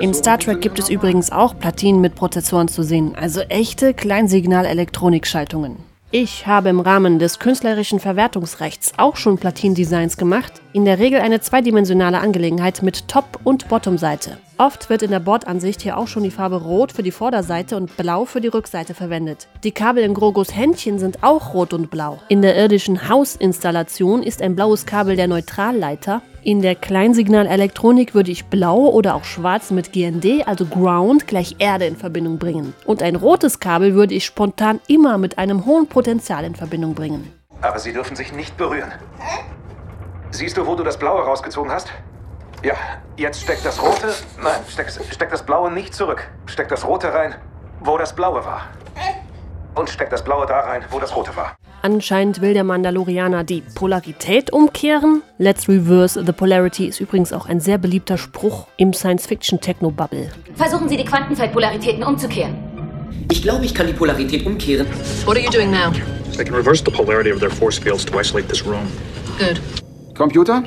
In 0.00 0.14
Star 0.14 0.38
Trek 0.38 0.62
gibt 0.62 0.78
es 0.78 0.88
übrigens 0.88 1.30
auch 1.30 1.58
Platinen 1.58 2.00
mit 2.00 2.14
Prozessoren 2.14 2.68
zu 2.68 2.82
sehen, 2.82 3.14
also 3.14 3.42
echte 3.42 3.92
Kleinsignal-Elektronikschaltungen. 3.92 5.91
Ich 6.14 6.46
habe 6.46 6.68
im 6.68 6.80
Rahmen 6.80 7.18
des 7.18 7.38
künstlerischen 7.38 7.98
Verwertungsrechts 7.98 8.92
auch 8.98 9.16
schon 9.16 9.38
Platindesigns 9.38 10.18
gemacht, 10.18 10.60
in 10.74 10.84
der 10.84 10.98
Regel 10.98 11.20
eine 11.20 11.40
zweidimensionale 11.40 12.18
Angelegenheit 12.18 12.82
mit 12.82 13.08
Top- 13.08 13.40
und 13.44 13.66
Bottomseite. 13.70 14.36
Oft 14.58 14.90
wird 14.90 15.02
in 15.02 15.10
der 15.10 15.20
Bordansicht 15.20 15.80
hier 15.80 15.96
auch 15.96 16.08
schon 16.08 16.22
die 16.22 16.30
Farbe 16.30 16.56
Rot 16.56 16.92
für 16.92 17.02
die 17.02 17.12
Vorderseite 17.12 17.78
und 17.78 17.96
Blau 17.96 18.26
für 18.26 18.42
die 18.42 18.48
Rückseite 18.48 18.92
verwendet. 18.92 19.48
Die 19.64 19.72
Kabel 19.72 20.04
in 20.04 20.12
Grogos 20.12 20.54
Händchen 20.54 20.98
sind 20.98 21.22
auch 21.22 21.54
rot 21.54 21.72
und 21.72 21.90
blau. 21.90 22.20
In 22.28 22.42
der 22.42 22.58
irdischen 22.58 23.08
Hausinstallation 23.08 24.22
ist 24.22 24.42
ein 24.42 24.54
blaues 24.54 24.84
Kabel 24.84 25.16
der 25.16 25.28
Neutralleiter. 25.28 26.20
In 26.44 26.60
der 26.60 26.74
Kleinsignalelektronik 26.74 28.14
würde 28.14 28.32
ich 28.32 28.46
blau 28.46 28.88
oder 28.88 29.14
auch 29.14 29.22
schwarz 29.22 29.70
mit 29.70 29.92
GND, 29.92 30.44
also 30.44 30.64
Ground, 30.66 31.28
gleich 31.28 31.54
Erde 31.60 31.86
in 31.86 31.96
Verbindung 31.96 32.38
bringen. 32.38 32.74
Und 32.84 33.00
ein 33.00 33.14
rotes 33.14 33.60
Kabel 33.60 33.94
würde 33.94 34.14
ich 34.14 34.24
spontan 34.24 34.80
immer 34.88 35.18
mit 35.18 35.38
einem 35.38 35.66
hohen 35.66 35.86
Potenzial 35.86 36.44
in 36.44 36.56
Verbindung 36.56 36.94
bringen. 36.94 37.32
Aber 37.60 37.78
sie 37.78 37.92
dürfen 37.92 38.16
sich 38.16 38.32
nicht 38.32 38.56
berühren. 38.56 38.90
Siehst 40.32 40.56
du, 40.56 40.66
wo 40.66 40.74
du 40.74 40.82
das 40.82 40.98
blaue 40.98 41.22
rausgezogen 41.22 41.70
hast? 41.70 41.92
Ja, 42.64 42.74
jetzt 43.16 43.42
steck 43.42 43.62
das 43.62 43.80
rote. 43.80 44.12
Nein, 44.42 44.60
steck, 44.68 44.90
steck 44.90 45.30
das 45.30 45.44
blaue 45.44 45.70
nicht 45.70 45.94
zurück. 45.94 46.28
Steck 46.46 46.68
das 46.68 46.84
rote 46.84 47.14
rein, 47.14 47.36
wo 47.80 47.98
das 47.98 48.16
blaue 48.16 48.44
war. 48.44 48.62
Und 49.74 49.88
steck 49.88 50.10
das 50.10 50.22
blaue 50.22 50.46
da 50.46 50.60
rein, 50.60 50.82
wo 50.90 50.98
das 50.98 51.14
rote 51.16 51.34
war. 51.34 51.56
Anscheinend 51.82 52.40
will 52.40 52.54
der 52.54 52.62
Mandalorianer 52.62 53.42
die 53.42 53.62
Polarität 53.74 54.52
umkehren. 54.52 55.22
Let's 55.38 55.68
reverse 55.68 56.22
the 56.24 56.32
polarity 56.32 56.86
ist 56.86 57.00
übrigens 57.00 57.32
auch 57.32 57.46
ein 57.46 57.58
sehr 57.58 57.78
beliebter 57.78 58.18
Spruch 58.18 58.68
im 58.76 58.92
Science-Fiction-Techno-Bubble. 58.92 60.30
Versuchen 60.54 60.88
Sie 60.88 60.96
die 60.96 61.04
Quantenfeldpolaritäten 61.04 62.04
umzukehren. 62.04 62.56
Ich 63.30 63.42
glaube, 63.42 63.64
ich 63.64 63.74
kann 63.74 63.86
die 63.86 63.94
Polarität 63.94 64.46
umkehren. 64.46 64.86
What 65.24 65.36
are 65.36 65.44
you 65.44 65.50
doing 65.50 65.70
now? 65.70 65.90
They 66.36 66.44
can 66.44 66.54
reverse 66.54 66.84
the 66.84 66.90
polarity 66.90 67.32
of 67.32 67.40
their 67.40 67.50
force 67.50 67.78
fields 67.78 68.04
to 68.04 68.20
isolate 68.20 68.48
this 68.48 68.64
room. 68.64 68.86
Good. 69.38 69.60
Computer? 70.14 70.62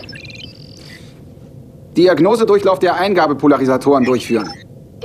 Diagnosedurchlauf 1.96 2.80
der 2.80 2.96
Eingabepolarisatoren 2.96 4.04
durchführen. 4.04 4.52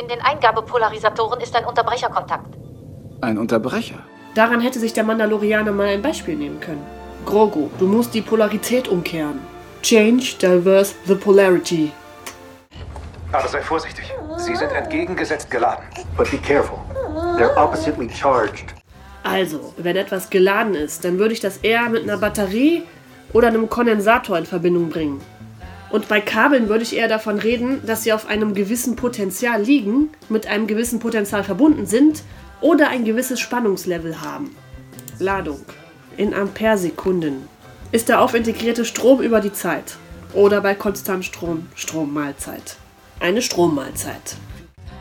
In 0.00 0.08
den 0.08 0.20
Eingabepolarisatoren 0.20 1.40
ist 1.40 1.54
ein 1.54 1.64
Unterbrecherkontakt. 1.64 2.56
Ein 3.22 3.36
Unterbrecher. 3.36 3.98
Daran 4.34 4.62
hätte 4.62 4.78
sich 4.78 4.94
der 4.94 5.04
Mandalorianer 5.04 5.72
mal 5.72 5.88
ein 5.88 6.00
Beispiel 6.00 6.36
nehmen 6.36 6.58
können. 6.58 6.82
Grogu, 7.26 7.68
du 7.78 7.86
musst 7.86 8.14
die 8.14 8.22
Polarität 8.22 8.88
umkehren. 8.88 9.40
Change, 9.82 10.36
diverse 10.40 10.94
the 11.06 11.14
polarity. 11.14 11.92
Aber 13.32 13.46
sei 13.46 13.60
vorsichtig. 13.60 14.10
Sie 14.38 14.56
sind 14.56 14.72
entgegengesetzt 14.72 15.50
geladen. 15.50 15.84
But 16.16 16.30
be 16.30 16.38
careful. 16.38 16.78
They're 17.36 17.54
oppositely 17.56 18.08
charged. 18.08 18.74
Also, 19.22 19.74
wenn 19.76 19.96
etwas 19.96 20.30
geladen 20.30 20.74
ist, 20.74 21.04
dann 21.04 21.18
würde 21.18 21.34
ich 21.34 21.40
das 21.40 21.58
eher 21.58 21.90
mit 21.90 22.04
einer 22.04 22.16
Batterie 22.16 22.84
oder 23.34 23.48
einem 23.48 23.68
Kondensator 23.68 24.38
in 24.38 24.46
Verbindung 24.46 24.88
bringen. 24.88 25.20
Und 25.90 26.08
bei 26.08 26.20
Kabeln 26.20 26.68
würde 26.70 26.84
ich 26.84 26.96
eher 26.96 27.08
davon 27.08 27.38
reden, 27.38 27.82
dass 27.84 28.04
sie 28.04 28.14
auf 28.14 28.28
einem 28.28 28.54
gewissen 28.54 28.96
Potenzial 28.96 29.60
liegen, 29.60 30.08
mit 30.30 30.46
einem 30.46 30.66
gewissen 30.66 31.00
Potenzial 31.00 31.44
verbunden 31.44 31.84
sind 31.84 32.22
oder 32.60 32.88
ein 32.88 33.04
gewisses 33.04 33.40
Spannungslevel 33.40 34.20
haben. 34.20 34.54
Ladung 35.18 35.60
in 36.16 36.34
Amperesekunden 36.34 37.48
ist 37.92 38.08
der 38.08 38.20
aufintegrierte 38.20 38.84
Strom 38.84 39.20
über 39.20 39.40
die 39.40 39.52
Zeit 39.52 39.96
oder 40.34 40.60
bei 40.60 40.74
konstant 40.74 41.24
Strom 41.24 41.66
Strommahlzeit. 41.74 42.76
Eine 43.18 43.42
Strommahlzeit. 43.42 44.36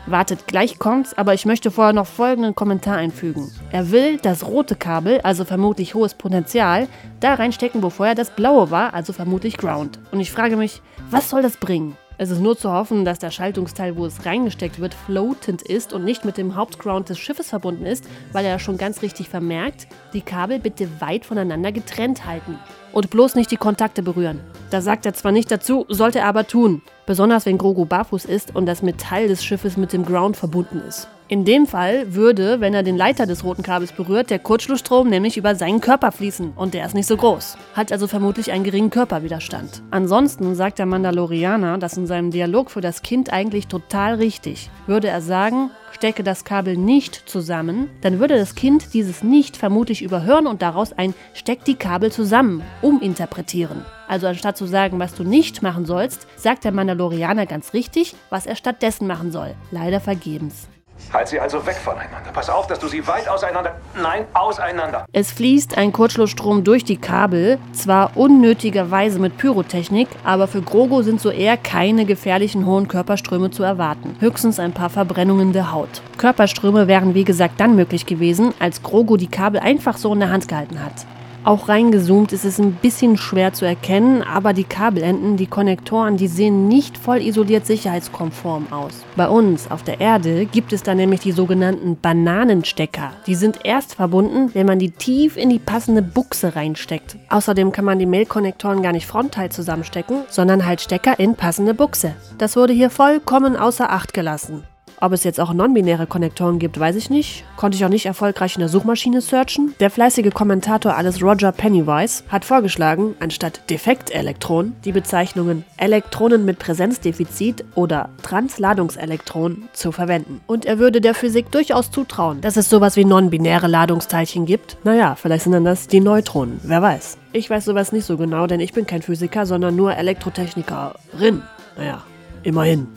Wartet, 0.06 0.46
gleich 0.46 0.78
kommt's, 0.78 1.14
aber 1.14 1.34
ich 1.34 1.46
möchte 1.46 1.70
vorher 1.70 1.92
noch 1.92 2.06
folgenden 2.06 2.54
Kommentar 2.54 2.96
einfügen. 2.96 3.52
Er 3.70 3.92
will 3.92 4.16
das 4.16 4.44
rote 4.44 4.74
Kabel, 4.74 5.20
also 5.20 5.44
vermutlich 5.44 5.94
hohes 5.94 6.14
Potenzial, 6.14 6.88
da 7.20 7.34
reinstecken, 7.34 7.82
wo 7.82 7.90
vorher 7.90 8.14
das 8.14 8.30
blaue 8.30 8.70
war, 8.70 8.94
also 8.94 9.12
vermutlich 9.12 9.56
Ground. 9.56 10.00
Und 10.10 10.20
ich 10.20 10.32
frage 10.32 10.56
mich, 10.56 10.82
was 11.10 11.30
soll 11.30 11.42
das 11.42 11.58
bringen? 11.58 11.96
Es 12.22 12.28
ist 12.28 12.42
nur 12.42 12.54
zu 12.54 12.70
hoffen, 12.70 13.06
dass 13.06 13.18
der 13.18 13.30
Schaltungsteil, 13.30 13.96
wo 13.96 14.04
es 14.04 14.26
reingesteckt 14.26 14.78
wird, 14.78 14.92
floatend 14.92 15.62
ist 15.62 15.94
und 15.94 16.04
nicht 16.04 16.26
mit 16.26 16.36
dem 16.36 16.54
Hauptground 16.54 17.08
des 17.08 17.18
Schiffes 17.18 17.48
verbunden 17.48 17.86
ist, 17.86 18.04
weil 18.32 18.44
er 18.44 18.58
schon 18.58 18.76
ganz 18.76 19.00
richtig 19.00 19.30
vermerkt, 19.30 19.86
die 20.12 20.20
Kabel 20.20 20.58
bitte 20.58 20.86
weit 21.00 21.24
voneinander 21.24 21.72
getrennt 21.72 22.26
halten. 22.26 22.58
Und 22.92 23.08
bloß 23.08 23.36
nicht 23.36 23.50
die 23.50 23.56
Kontakte 23.56 24.02
berühren. 24.02 24.40
Da 24.68 24.82
sagt 24.82 25.06
er 25.06 25.14
zwar 25.14 25.32
nicht 25.32 25.50
dazu, 25.50 25.86
sollte 25.88 26.18
er 26.18 26.26
aber 26.26 26.46
tun. 26.46 26.82
Besonders 27.06 27.46
wenn 27.46 27.56
Grogu 27.56 27.86
barfuß 27.86 28.26
ist 28.26 28.54
und 28.54 28.66
das 28.66 28.82
Metall 28.82 29.26
des 29.26 29.42
Schiffes 29.42 29.78
mit 29.78 29.94
dem 29.94 30.04
Ground 30.04 30.36
verbunden 30.36 30.82
ist. 30.86 31.08
In 31.30 31.44
dem 31.44 31.68
Fall 31.68 32.12
würde, 32.12 32.60
wenn 32.60 32.74
er 32.74 32.82
den 32.82 32.96
Leiter 32.96 33.24
des 33.24 33.44
roten 33.44 33.62
Kabels 33.62 33.92
berührt, 33.92 34.30
der 34.30 34.40
Kurzschlussstrom 34.40 35.08
nämlich 35.08 35.36
über 35.36 35.54
seinen 35.54 35.80
Körper 35.80 36.10
fließen 36.10 36.54
und 36.56 36.74
der 36.74 36.84
ist 36.84 36.96
nicht 36.96 37.06
so 37.06 37.16
groß. 37.16 37.56
Hat 37.72 37.92
also 37.92 38.08
vermutlich 38.08 38.50
einen 38.50 38.64
geringen 38.64 38.90
Körperwiderstand. 38.90 39.80
Ansonsten 39.92 40.56
sagt 40.56 40.80
der 40.80 40.86
Mandalorianer 40.86 41.78
das 41.78 41.96
in 41.96 42.08
seinem 42.08 42.32
Dialog 42.32 42.68
für 42.68 42.80
das 42.80 43.02
Kind 43.02 43.32
eigentlich 43.32 43.68
total 43.68 44.16
richtig. 44.16 44.70
Würde 44.88 45.06
er 45.06 45.20
sagen, 45.20 45.70
stecke 45.92 46.24
das 46.24 46.44
Kabel 46.44 46.76
nicht 46.76 47.22
zusammen, 47.26 47.88
dann 48.00 48.18
würde 48.18 48.36
das 48.36 48.56
Kind 48.56 48.92
dieses 48.92 49.22
nicht 49.22 49.56
vermutlich 49.56 50.02
überhören 50.02 50.48
und 50.48 50.62
daraus 50.62 50.92
ein 50.92 51.14
Steck 51.32 51.64
die 51.64 51.76
Kabel 51.76 52.10
zusammen 52.10 52.64
uminterpretieren. 52.82 53.84
Also 54.08 54.26
anstatt 54.26 54.56
zu 54.56 54.66
sagen, 54.66 54.98
was 54.98 55.14
du 55.14 55.22
nicht 55.22 55.62
machen 55.62 55.86
sollst, 55.86 56.26
sagt 56.34 56.64
der 56.64 56.72
Mandalorianer 56.72 57.46
ganz 57.46 57.72
richtig, 57.72 58.16
was 58.30 58.46
er 58.46 58.56
stattdessen 58.56 59.06
machen 59.06 59.30
soll. 59.30 59.54
Leider 59.70 60.00
vergebens. 60.00 60.66
Halt 61.12 61.26
sie 61.26 61.40
also 61.40 61.66
weg 61.66 61.76
voneinander. 61.76 62.30
Pass 62.32 62.48
auf, 62.48 62.68
dass 62.68 62.78
du 62.78 62.86
sie 62.86 63.06
weit 63.06 63.28
auseinander. 63.28 63.74
Nein, 64.00 64.26
auseinander. 64.32 65.06
Es 65.12 65.32
fließt 65.32 65.76
ein 65.76 65.92
Kurzschlussstrom 65.92 66.62
durch 66.62 66.84
die 66.84 66.98
Kabel, 66.98 67.58
zwar 67.72 68.16
unnötigerweise 68.16 69.18
mit 69.18 69.36
Pyrotechnik, 69.36 70.08
aber 70.24 70.46
für 70.46 70.62
Grogo 70.62 71.02
sind 71.02 71.20
so 71.20 71.30
eher 71.30 71.56
keine 71.56 72.04
gefährlichen 72.04 72.64
hohen 72.64 72.86
Körperströme 72.86 73.50
zu 73.50 73.64
erwarten. 73.64 74.16
Höchstens 74.20 74.60
ein 74.60 74.72
paar 74.72 74.90
Verbrennungen 74.90 75.52
der 75.52 75.72
Haut. 75.72 76.00
Körperströme 76.16 76.86
wären 76.86 77.14
wie 77.14 77.24
gesagt 77.24 77.58
dann 77.58 77.74
möglich 77.74 78.06
gewesen, 78.06 78.54
als 78.60 78.82
Grogo 78.82 79.16
die 79.16 79.26
Kabel 79.26 79.60
einfach 79.60 79.96
so 79.96 80.12
in 80.12 80.20
der 80.20 80.30
Hand 80.30 80.46
gehalten 80.46 80.84
hat. 80.84 81.06
Auch 81.42 81.68
reingezoomt 81.68 82.32
ist 82.32 82.44
es 82.44 82.58
ein 82.58 82.74
bisschen 82.74 83.16
schwer 83.16 83.54
zu 83.54 83.64
erkennen, 83.64 84.22
aber 84.22 84.52
die 84.52 84.64
Kabelenden, 84.64 85.38
die 85.38 85.46
Konnektoren, 85.46 86.18
die 86.18 86.28
sehen 86.28 86.68
nicht 86.68 86.98
voll 86.98 87.22
isoliert 87.22 87.64
sicherheitskonform 87.64 88.70
aus. 88.70 89.04
Bei 89.16 89.26
uns 89.26 89.70
auf 89.70 89.82
der 89.82 90.02
Erde 90.02 90.44
gibt 90.44 90.74
es 90.74 90.82
da 90.82 90.94
nämlich 90.94 91.20
die 91.20 91.32
sogenannten 91.32 91.98
Bananenstecker. 91.98 93.12
Die 93.26 93.34
sind 93.34 93.60
erst 93.64 93.94
verbunden, 93.94 94.50
wenn 94.52 94.66
man 94.66 94.78
die 94.78 94.90
tief 94.90 95.38
in 95.38 95.48
die 95.48 95.58
passende 95.58 96.02
Buchse 96.02 96.54
reinsteckt. 96.54 97.16
Außerdem 97.30 97.72
kann 97.72 97.86
man 97.86 97.98
die 97.98 98.06
Mail-Konnektoren 98.06 98.82
gar 98.82 98.92
nicht 98.92 99.06
frontal 99.06 99.50
zusammenstecken, 99.50 100.24
sondern 100.28 100.66
halt 100.66 100.82
Stecker 100.82 101.18
in 101.18 101.36
passende 101.36 101.72
Buchse. 101.72 102.14
Das 102.36 102.54
wurde 102.54 102.74
hier 102.74 102.90
vollkommen 102.90 103.56
außer 103.56 103.90
Acht 103.90 104.12
gelassen. 104.12 104.64
Ob 105.02 105.12
es 105.12 105.24
jetzt 105.24 105.40
auch 105.40 105.54
non-binäre 105.54 106.06
Konnektoren 106.06 106.58
gibt, 106.58 106.78
weiß 106.78 106.94
ich 106.94 107.08
nicht. 107.08 107.44
Konnte 107.56 107.76
ich 107.76 107.84
auch 107.86 107.88
nicht 107.88 108.04
erfolgreich 108.04 108.56
in 108.56 108.60
der 108.60 108.68
Suchmaschine 108.68 109.22
searchen. 109.22 109.74
Der 109.80 109.88
fleißige 109.88 110.30
Kommentator 110.34 110.94
alles 110.94 111.22
Roger 111.22 111.52
Pennywise 111.52 112.22
hat 112.28 112.44
vorgeschlagen, 112.44 113.14
anstatt 113.18 113.62
Defektelektron 113.70 114.74
die 114.84 114.92
Bezeichnungen 114.92 115.64
Elektronen 115.78 116.44
mit 116.44 116.58
Präsenzdefizit 116.58 117.64
oder 117.74 118.10
Transladungselektronen 118.22 119.70
zu 119.72 119.90
verwenden. 119.90 120.42
Und 120.46 120.66
er 120.66 120.78
würde 120.78 121.00
der 121.00 121.14
Physik 121.14 121.50
durchaus 121.50 121.90
zutrauen, 121.90 122.42
dass 122.42 122.58
es 122.58 122.68
sowas 122.68 122.96
wie 122.96 123.06
non-binäre 123.06 123.68
Ladungsteilchen 123.68 124.44
gibt. 124.44 124.76
Naja, 124.84 125.14
vielleicht 125.14 125.44
sind 125.44 125.52
dann 125.52 125.64
das 125.64 125.88
die 125.88 126.00
Neutronen, 126.00 126.60
wer 126.62 126.82
weiß. 126.82 127.16
Ich 127.32 127.48
weiß 127.48 127.64
sowas 127.64 127.92
nicht 127.92 128.04
so 128.04 128.18
genau, 128.18 128.46
denn 128.46 128.60
ich 128.60 128.74
bin 128.74 128.86
kein 128.86 129.00
Physiker, 129.00 129.46
sondern 129.46 129.76
nur 129.76 129.96
Elektrotechnikerin. 129.96 131.42
Naja, 131.78 132.02
Immerhin. 132.42 132.88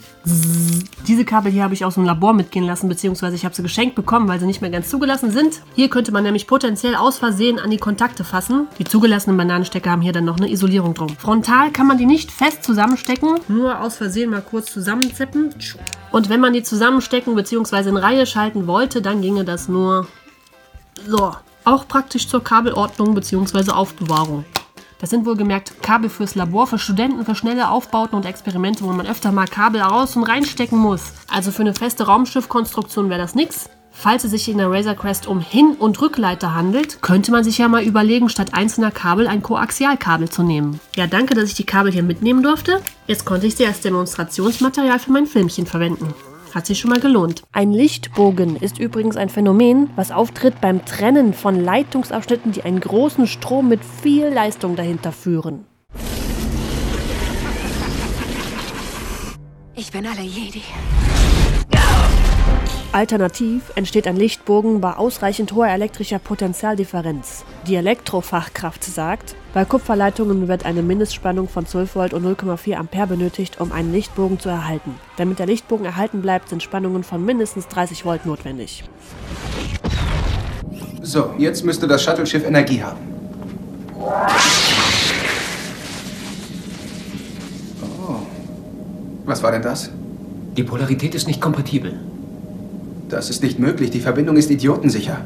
Diese 1.08 1.26
Kabel 1.26 1.52
hier 1.52 1.64
habe 1.64 1.74
ich 1.74 1.84
aus 1.84 1.96
dem 1.96 2.06
Labor 2.06 2.34
mitgehen 2.34 2.66
lassen, 2.66 2.88
beziehungsweise 2.88 3.36
ich 3.36 3.44
habe 3.44 3.54
sie 3.54 3.62
geschenkt 3.62 3.96
bekommen, 3.96 4.28
weil 4.28 4.40
sie 4.40 4.46
nicht 4.46 4.62
mehr 4.62 4.70
ganz 4.70 4.90
zugelassen 4.90 5.32
sind. 5.32 5.62
Hier 5.76 5.90
könnte 5.90 6.14
man 6.14 6.24
nämlich 6.24 6.48
potenziell 6.48 6.96
aus 6.96 7.18
Versehen 7.18 7.60
an 7.60 7.70
die 7.70 7.78
Kontakte 7.78 8.24
fassen. 8.24 8.68
Die 8.80 8.86
zugelassenen 8.86 9.36
Bananenstecker 9.36 9.92
haben 9.92 10.02
hier 10.02 10.14
dann 10.14 10.26
noch 10.26 10.38
eine 10.38 10.50
Isolierung 10.50 10.94
drum. 10.94 11.10
Frontal 11.10 11.72
kann 11.72 11.88
man 11.88 11.98
die 11.98 12.06
nicht 12.06 12.32
fest 12.32 12.64
zusammenstecken, 12.64 13.40
nur 13.50 13.82
aus 13.82 13.98
Versehen 13.98 14.30
mal 14.30 14.42
kurz 14.42 14.72
zusammenzippen. 14.72 15.54
Und 16.12 16.30
wenn 16.30 16.40
man 16.40 16.54
die 16.54 16.64
zusammenstecken 16.64 17.36
bzw. 17.36 17.90
in 17.90 17.98
Reihe 17.98 18.26
schalten 18.26 18.66
wollte, 18.68 19.02
dann 19.02 19.22
ginge 19.22 19.44
das 19.44 19.68
nur 19.68 20.08
so. 21.06 21.34
Auch 21.66 21.88
praktisch 21.88 22.28
zur 22.28 22.44
Kabelordnung 22.44 23.16
bzw. 23.16 23.72
Aufbewahrung. 23.72 24.46
Das 25.04 25.10
sind 25.10 25.26
wohlgemerkt 25.26 25.84
Kabel 25.84 26.10
fürs 26.10 26.36
Labor, 26.36 26.66
für 26.66 26.80
Studenten, 26.80 27.26
für 27.26 27.36
schnelle 27.36 27.68
Aufbauten 27.68 28.16
und 28.16 28.26
Experimente, 28.26 28.86
wo 28.86 28.94
man 28.94 29.06
öfter 29.06 29.34
mal 29.34 29.50
Kabel 29.50 29.82
raus 29.82 30.16
und 30.16 30.24
reinstecken 30.24 30.78
muss. 30.78 31.12
Also 31.30 31.52
für 31.52 31.64
eine 31.64 31.74
feste 31.74 32.06
Raumschiffkonstruktion 32.06 33.10
wäre 33.10 33.20
das 33.20 33.36
nix. 33.36 33.70
Falls 33.92 34.24
es 34.24 34.32
sich 34.32 34.48
in 34.48 34.60
der 34.60 34.72
Razor 34.72 34.96
Crest 34.96 35.28
um 35.28 35.42
Hin- 35.42 35.76
und 35.78 36.02
Rückleiter 36.02 36.56
handelt, 36.56 37.02
könnte 37.02 37.32
man 37.32 37.44
sich 37.44 37.58
ja 37.58 37.68
mal 37.68 37.84
überlegen, 37.84 38.30
statt 38.30 38.54
einzelner 38.54 38.92
Kabel 38.92 39.28
ein 39.28 39.44
Koaxialkabel 39.44 40.30
zu 40.30 40.42
nehmen. 40.42 40.80
Ja, 40.96 41.06
danke, 41.06 41.36
dass 41.36 41.50
ich 41.50 41.56
die 41.56 41.66
Kabel 41.66 41.92
hier 41.92 42.02
mitnehmen 42.02 42.42
durfte. 42.42 42.80
Jetzt 43.06 43.26
konnte 43.26 43.48
ich 43.48 43.56
sie 43.56 43.68
als 43.68 43.82
Demonstrationsmaterial 43.82 45.00
für 45.00 45.12
mein 45.12 45.28
Filmchen 45.28 45.66
verwenden. 45.66 46.14
Hat 46.54 46.68
sich 46.68 46.80
schon 46.80 46.92
mal 46.92 47.00
gelohnt. 47.00 47.44
Ein 47.52 47.72
Lichtbogen 47.72 48.58
ist 48.58 48.78
übrigens 48.78 49.18
ein 49.18 49.30
Phänomen, 49.30 49.90
was 49.96 50.12
auftritt 50.12 50.62
beim 50.62 50.86
Trennen 50.86 51.34
von 51.34 51.60
Leitungsabschnitten, 51.60 52.52
die 52.52 52.62
einen 52.62 52.80
großen 52.80 53.26
Strom 53.26 53.70
mit 53.70 53.80
viel 53.84 54.28
Leistung 54.28 54.76
dahinter 54.76 55.12
führen. 55.12 55.66
Ich 59.76 59.92
bin 59.92 60.06
alle 60.06 60.22
Jedi. 60.22 60.62
Alternativ 62.94 63.72
entsteht 63.74 64.06
ein 64.06 64.16
Lichtbogen 64.16 64.80
bei 64.80 64.96
ausreichend 64.96 65.54
hoher 65.54 65.68
elektrischer 65.68 66.20
Potentialdifferenz. 66.20 67.44
Die 67.66 67.74
Elektrofachkraft 67.74 68.84
sagt, 68.84 69.36
bei 69.52 69.66
Kupferleitungen 69.66 70.48
wird 70.48 70.64
eine 70.64 70.84
Mindestspannung 70.84 71.50
von 71.50 71.66
12 71.66 71.96
Volt 71.96 72.14
und 72.14 72.24
0,4 72.24 72.76
Ampere 72.76 73.08
benötigt, 73.08 73.60
um 73.60 73.72
einen 73.72 73.92
Lichtbogen 73.92 74.40
zu 74.40 74.50
erhalten. 74.50 74.94
Damit 75.18 75.40
der 75.40 75.48
Lichtbogen 75.48 75.88
erhalten 75.88 76.22
bleibt, 76.22 76.50
sind 76.50 76.62
Spannungen 76.62 77.04
von 77.04 77.26
mindestens 77.26 77.68
30 77.68 78.06
Volt 78.06 78.28
notwendig. 78.28 78.84
So, 81.02 81.34
jetzt 81.40 81.66
müsste 81.66 81.88
das 81.88 82.04
Shuttle-Schiff 82.04 82.46
Energie 82.46 82.84
haben. 82.84 83.00
Oh. 87.98 88.18
Was 89.26 89.42
war 89.42 89.52
denn 89.52 89.64
das? 89.64 89.90
Die 90.56 90.64
Polarität 90.64 91.16
ist 91.16 91.26
nicht 91.26 91.42
kompatibel. 91.42 92.00
Das 93.14 93.30
ist 93.30 93.44
nicht 93.44 93.60
möglich. 93.60 93.92
Die 93.92 94.00
Verbindung 94.00 94.38
ist 94.38 94.50
idiotensicher. 94.50 95.22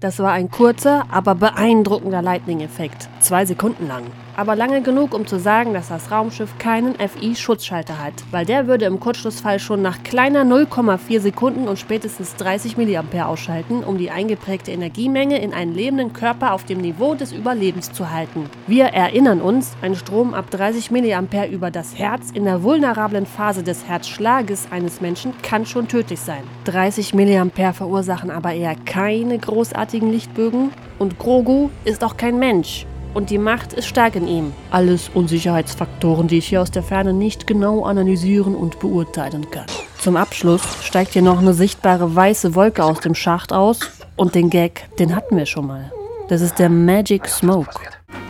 Das 0.00 0.20
war 0.20 0.32
ein 0.32 0.50
kurzer, 0.50 1.04
aber 1.10 1.34
beeindruckender 1.34 2.22
Lightning-Effekt. 2.22 3.07
Zwei 3.20 3.44
Sekunden 3.44 3.88
lang. 3.88 4.04
Aber 4.36 4.54
lange 4.54 4.80
genug, 4.80 5.12
um 5.12 5.26
zu 5.26 5.40
sagen, 5.40 5.74
dass 5.74 5.88
das 5.88 6.12
Raumschiff 6.12 6.56
keinen 6.58 6.94
FI-Schutzschalter 6.94 7.98
hat, 7.98 8.12
weil 8.30 8.46
der 8.46 8.68
würde 8.68 8.84
im 8.84 9.00
Kurzschlussfall 9.00 9.58
schon 9.58 9.82
nach 9.82 10.04
kleiner 10.04 10.44
0,4 10.44 11.18
Sekunden 11.18 11.66
und 11.66 11.80
spätestens 11.80 12.36
30 12.36 12.76
mA 12.76 13.26
ausschalten, 13.26 13.82
um 13.82 13.98
die 13.98 14.12
eingeprägte 14.12 14.70
Energiemenge 14.70 15.40
in 15.42 15.52
einen 15.52 15.74
lebenden 15.74 16.12
Körper 16.12 16.52
auf 16.52 16.64
dem 16.64 16.78
Niveau 16.78 17.16
des 17.16 17.32
Überlebens 17.32 17.92
zu 17.92 18.12
halten. 18.12 18.48
Wir 18.68 18.84
erinnern 18.84 19.40
uns, 19.40 19.72
ein 19.82 19.96
Strom 19.96 20.34
ab 20.34 20.50
30 20.52 20.92
mA 20.92 21.46
über 21.46 21.72
das 21.72 21.98
Herz 21.98 22.30
in 22.32 22.44
der 22.44 22.62
vulnerablen 22.62 23.26
Phase 23.26 23.64
des 23.64 23.88
Herzschlages 23.88 24.68
eines 24.70 25.00
Menschen 25.00 25.32
kann 25.42 25.66
schon 25.66 25.88
tödlich 25.88 26.20
sein. 26.20 26.44
30 26.64 27.12
mA 27.14 27.72
verursachen 27.72 28.30
aber 28.30 28.54
eher 28.54 28.76
keine 28.76 29.36
großartigen 29.38 30.12
Lichtbögen 30.12 30.70
und 31.00 31.18
Grogu 31.18 31.70
ist 31.84 32.04
auch 32.04 32.16
kein 32.16 32.38
Mensch 32.38 32.86
und 33.14 33.30
die 33.30 33.38
Macht 33.38 33.72
ist 33.72 33.86
stark 33.86 34.16
in 34.16 34.28
ihm. 34.28 34.52
Alles 34.70 35.10
Unsicherheitsfaktoren, 35.12 36.28
die 36.28 36.38
ich 36.38 36.48
hier 36.48 36.62
aus 36.62 36.70
der 36.70 36.82
Ferne 36.82 37.12
nicht 37.12 37.46
genau 37.46 37.84
analysieren 37.84 38.54
und 38.54 38.78
beurteilen 38.78 39.50
kann. 39.50 39.66
Zum 40.00 40.16
Abschluss 40.16 40.62
steigt 40.82 41.12
hier 41.12 41.22
noch 41.22 41.38
eine 41.38 41.54
sichtbare 41.54 42.14
weiße 42.14 42.54
Wolke 42.54 42.84
aus 42.84 43.00
dem 43.00 43.14
Schacht 43.14 43.52
aus 43.52 43.80
und 44.16 44.34
den 44.34 44.50
Gag, 44.50 44.88
den 44.98 45.14
hatten 45.16 45.36
wir 45.36 45.46
schon 45.46 45.66
mal. 45.66 45.92
Das 46.28 46.40
ist 46.40 46.58
der 46.58 46.68
Magic 46.68 47.26
Smoke. 47.26 47.70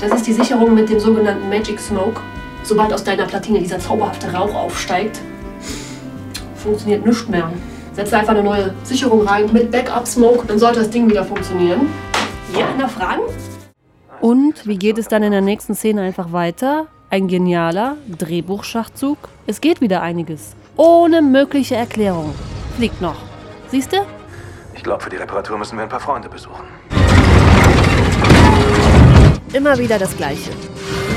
Das 0.00 0.12
ist 0.12 0.26
die 0.26 0.32
Sicherung 0.32 0.74
mit 0.74 0.88
dem 0.88 1.00
sogenannten 1.00 1.48
Magic 1.48 1.80
Smoke. 1.80 2.20
Sobald 2.62 2.92
aus 2.92 3.02
deiner 3.02 3.24
Platine 3.24 3.58
dieser 3.58 3.78
zauberhafte 3.78 4.32
Rauch 4.32 4.54
aufsteigt, 4.54 5.20
funktioniert 6.56 7.04
nichts 7.04 7.28
mehr. 7.28 7.50
Setze 7.92 8.16
einfach 8.16 8.34
eine 8.34 8.44
neue 8.44 8.72
Sicherung 8.84 9.26
rein 9.26 9.52
mit 9.52 9.70
Backup 9.72 10.06
Smoke, 10.06 10.46
dann 10.46 10.58
sollte 10.58 10.80
das 10.80 10.90
Ding 10.90 11.10
wieder 11.10 11.24
funktionieren. 11.24 11.88
Ja, 12.56 12.68
einer 12.68 12.88
Fragen? 12.88 13.22
Und 14.20 14.66
wie 14.66 14.76
geht 14.76 14.98
es 14.98 15.08
dann 15.08 15.22
in 15.22 15.30
der 15.32 15.40
nächsten 15.40 15.74
Szene 15.74 16.02
einfach 16.02 16.32
weiter? 16.32 16.86
Ein 17.10 17.28
genialer 17.28 17.96
Drehbuchschachzug. 18.18 19.16
Es 19.46 19.60
geht 19.60 19.80
wieder 19.80 20.02
einiges. 20.02 20.54
Ohne 20.76 21.22
mögliche 21.22 21.76
Erklärung. 21.76 22.34
Fliegt 22.76 23.00
noch. 23.00 23.16
Siehst 23.68 23.92
du? 23.92 23.98
Ich 24.74 24.82
glaube, 24.82 25.02
für 25.04 25.10
die 25.10 25.16
Reparatur 25.16 25.56
müssen 25.58 25.76
wir 25.76 25.84
ein 25.84 25.88
paar 25.88 26.00
Freunde 26.00 26.28
besuchen. 26.28 26.66
Immer 29.52 29.78
wieder 29.78 29.98
das 29.98 30.16
Gleiche. 30.16 30.50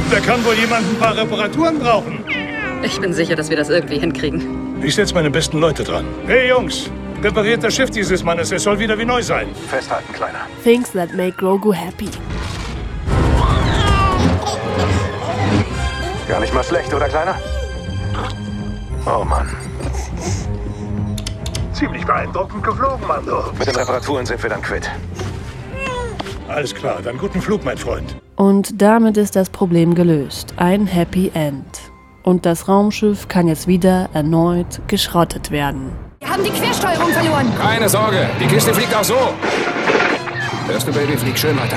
Da 0.09 0.19
kann 0.19 0.43
wohl 0.45 0.53
jemand 0.55 0.85
ein 0.87 0.97
paar 0.97 1.15
Reparaturen 1.17 1.79
brauchen. 1.79 2.23
Ich 2.83 2.99
bin 2.99 3.13
sicher, 3.13 3.35
dass 3.35 3.49
wir 3.49 3.57
das 3.57 3.69
irgendwie 3.69 3.99
hinkriegen. 3.99 4.81
Ich 4.83 4.95
setze 4.95 5.13
meine 5.13 5.29
besten 5.29 5.59
Leute 5.59 5.83
dran. 5.83 6.05
Hey 6.25 6.49
Jungs, 6.49 6.89
repariert 7.21 7.63
das 7.63 7.75
Schiff 7.75 7.89
dieses 7.91 8.23
Mannes. 8.23 8.51
Es 8.51 8.63
soll 8.63 8.79
wieder 8.79 8.97
wie 8.97 9.05
neu 9.05 9.21
sein. 9.21 9.47
Festhalten, 9.69 10.11
Kleiner. 10.13 10.39
Things 10.63 10.91
that 10.93 11.13
make 11.13 11.33
Grogu 11.37 11.73
happy. 11.73 12.09
Gar 16.31 16.39
nicht 16.39 16.53
mal 16.53 16.63
schlecht, 16.63 16.93
oder 16.93 17.09
Kleiner? 17.09 17.35
Oh 19.05 19.25
Mann. 19.25 19.53
Ziemlich 21.73 22.05
beeindruckend 22.05 22.63
geflogen, 22.63 23.05
Mando. 23.05 23.43
Mit 23.59 23.67
den 23.67 23.75
Reparaturen 23.75 24.25
sind 24.25 24.41
wir 24.41 24.49
dann 24.49 24.61
quitt. 24.61 24.89
Alles 26.47 26.73
klar, 26.73 26.99
dann 27.03 27.17
guten 27.17 27.41
Flug, 27.41 27.65
mein 27.65 27.77
Freund. 27.77 28.15
Und 28.37 28.81
damit 28.81 29.17
ist 29.17 29.35
das 29.35 29.49
Problem 29.49 29.93
gelöst. 29.93 30.53
Ein 30.55 30.87
Happy 30.87 31.31
End. 31.33 31.65
Und 32.23 32.45
das 32.45 32.69
Raumschiff 32.69 33.27
kann 33.27 33.49
jetzt 33.49 33.67
wieder 33.67 34.07
erneut 34.13 34.79
geschrottet 34.87 35.51
werden. 35.51 35.91
Wir 36.21 36.29
haben 36.29 36.45
die 36.45 36.51
Quersteuerung 36.51 37.11
verloren. 37.11 37.51
Keine 37.59 37.89
Sorge, 37.89 38.29
die 38.39 38.47
Kiste 38.47 38.73
fliegt 38.73 38.95
auch 38.95 39.03
so. 39.03 39.17
Hörst 40.65 40.87
du, 40.87 40.93
Baby, 40.93 41.17
flieg 41.17 41.37
schön 41.37 41.59
weiter. 41.59 41.75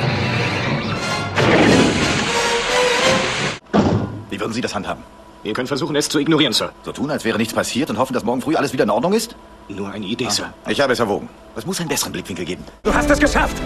Wie 4.34 4.40
würden 4.40 4.52
Sie 4.52 4.60
das 4.60 4.74
handhaben? 4.74 5.04
Wir 5.44 5.52
können 5.52 5.68
versuchen, 5.68 5.94
es 5.94 6.08
zu 6.08 6.18
ignorieren, 6.18 6.52
Sir. 6.52 6.72
So 6.82 6.90
tun, 6.90 7.08
als 7.08 7.24
wäre 7.24 7.38
nichts 7.38 7.54
passiert 7.54 7.88
und 7.88 7.98
hoffen, 7.98 8.14
dass 8.14 8.24
morgen 8.24 8.40
früh 8.40 8.56
alles 8.56 8.72
wieder 8.72 8.82
in 8.82 8.90
Ordnung 8.90 9.12
ist? 9.12 9.36
Nur 9.68 9.92
eine 9.92 10.06
Idee, 10.06 10.28
Sir. 10.28 10.52
Ich 10.68 10.80
habe 10.80 10.92
es 10.92 10.98
erwogen. 10.98 11.28
Es 11.54 11.64
muss 11.64 11.78
einen 11.78 11.88
besseren 11.88 12.12
Blickwinkel 12.12 12.44
geben. 12.44 12.64
Du 12.82 12.92
hast 12.92 13.08
es 13.08 13.20
geschafft! 13.20 13.56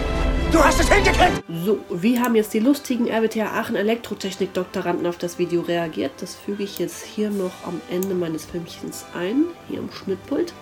Du 0.52 0.62
hast 0.62 0.78
es 0.78 0.92
hingekriegt! 0.92 1.42
So, 1.64 1.78
wie 1.88 2.20
haben 2.20 2.34
jetzt 2.34 2.52
die 2.52 2.58
lustigen 2.58 3.08
RWTH 3.08 3.46
Aachen 3.46 3.76
Elektrotechnik-Doktoranden 3.76 5.06
auf 5.06 5.16
das 5.16 5.38
Video 5.38 5.62
reagiert? 5.62 6.12
Das 6.20 6.34
füge 6.34 6.64
ich 6.64 6.78
jetzt 6.78 7.02
hier 7.02 7.30
noch 7.30 7.52
am 7.66 7.80
Ende 7.90 8.14
meines 8.14 8.44
Filmchens 8.44 9.06
ein, 9.18 9.44
hier 9.70 9.78
am 9.78 9.90
Schnittpult. 9.90 10.52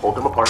Hold 0.00 0.14
them 0.14 0.26
apart. 0.26 0.48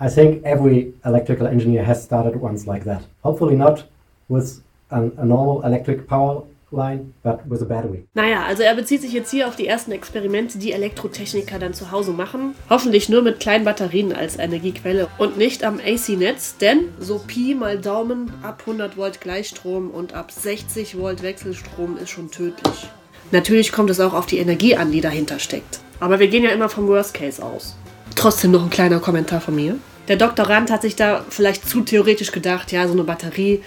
I 0.00 0.08
think 0.12 0.44
every 0.44 0.92
electrical 1.04 1.46
engineer 1.46 1.86
has 1.86 2.02
started 2.02 2.34
once 2.42 2.66
like 2.66 2.82
that. 2.86 3.02
Hopefully 3.22 3.54
not 3.54 3.86
with 4.28 4.60
an, 4.92 5.12
a 5.16 5.24
normal 5.24 5.64
electric 5.64 6.06
power 6.06 6.44
line, 6.72 7.12
but 7.22 7.40
with 7.48 7.62
a 7.62 7.64
battery. 7.64 8.04
Naja, 8.14 8.44
also 8.46 8.62
er 8.62 8.74
bezieht 8.74 9.02
sich 9.02 9.12
jetzt 9.12 9.30
hier 9.30 9.46
auf 9.48 9.56
die 9.56 9.66
ersten 9.66 9.92
Experimente, 9.92 10.58
die 10.58 10.72
Elektrotechniker 10.72 11.58
dann 11.58 11.74
zu 11.74 11.90
Hause 11.90 12.12
machen. 12.12 12.54
Hoffentlich 12.70 13.08
nur 13.08 13.22
mit 13.22 13.40
kleinen 13.40 13.64
Batterien 13.64 14.12
als 14.12 14.38
Energiequelle 14.38 15.08
und 15.18 15.36
nicht 15.36 15.64
am 15.64 15.78
AC-Netz, 15.78 16.56
denn 16.56 16.88
so 16.98 17.20
Pi 17.26 17.54
mal 17.54 17.78
Daumen 17.78 18.32
ab 18.42 18.62
100 18.66 18.96
Volt 18.96 19.20
Gleichstrom 19.20 19.90
und 19.90 20.14
ab 20.14 20.32
60 20.32 20.98
Volt 20.98 21.22
Wechselstrom 21.22 21.96
ist 21.98 22.10
schon 22.10 22.30
tödlich. 22.30 22.88
Natürlich 23.30 23.72
kommt 23.72 23.90
es 23.90 24.00
auch 24.00 24.12
auf 24.12 24.26
die 24.26 24.38
Energie 24.38 24.76
an, 24.76 24.92
die 24.92 25.00
dahinter 25.00 25.38
steckt. 25.38 25.80
Aber 26.00 26.18
wir 26.18 26.28
gehen 26.28 26.44
ja 26.44 26.50
immer 26.50 26.68
vom 26.68 26.88
Worst 26.88 27.14
Case 27.14 27.42
aus. 27.42 27.76
Trotzdem 28.14 28.50
noch 28.50 28.62
ein 28.62 28.70
kleiner 28.70 28.98
Kommentar 28.98 29.40
von 29.40 29.54
mir. 29.54 29.76
Der 30.08 30.16
Doktorand 30.16 30.70
hat 30.70 30.82
sich 30.82 30.96
da 30.96 31.24
vielleicht 31.28 31.68
zu 31.68 31.82
theoretisch 31.82 32.32
gedacht, 32.32 32.72
ja, 32.72 32.86
so 32.86 32.92
eine 32.92 33.04
Batterie 33.04 33.62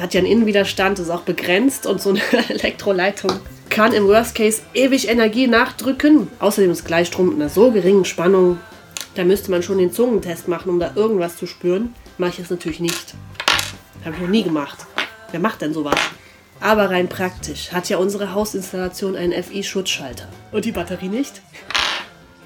hat 0.00 0.14
ja 0.14 0.18
einen 0.18 0.30
Innenwiderstand, 0.30 0.98
ist 0.98 1.10
auch 1.10 1.22
begrenzt 1.22 1.86
und 1.86 2.00
so 2.00 2.10
eine 2.10 2.20
Elektroleitung 2.48 3.32
kann 3.74 3.92
im 3.92 4.06
Worst 4.06 4.36
Case 4.36 4.62
ewig 4.72 5.08
Energie 5.08 5.48
nachdrücken. 5.48 6.28
Außerdem 6.38 6.70
ist 6.70 6.84
Gleichstrom 6.84 7.30
mit 7.30 7.34
einer 7.36 7.48
so 7.48 7.72
geringen 7.72 8.04
Spannung, 8.04 8.58
da 9.16 9.24
müsste 9.24 9.50
man 9.50 9.62
schon 9.62 9.78
den 9.78 9.92
Zungentest 9.92 10.48
machen, 10.48 10.70
um 10.70 10.78
da 10.78 10.92
irgendwas 10.94 11.36
zu 11.36 11.46
spüren. 11.46 11.92
Mache 12.18 12.30
ich 12.30 12.38
jetzt 12.38 12.50
natürlich 12.50 12.80
nicht. 12.80 13.14
Habe 14.04 14.14
ich 14.14 14.22
noch 14.22 14.28
nie 14.28 14.44
gemacht. 14.44 14.86
Wer 15.32 15.40
macht 15.40 15.60
denn 15.60 15.72
sowas? 15.72 15.98
Aber 16.60 16.90
rein 16.90 17.08
praktisch 17.08 17.72
hat 17.72 17.88
ja 17.88 17.98
unsere 17.98 18.32
Hausinstallation 18.32 19.16
einen 19.16 19.42
FI-Schutzschalter. 19.42 20.28
Und 20.52 20.64
die 20.64 20.72
Batterie 20.72 21.08
nicht? 21.08 21.42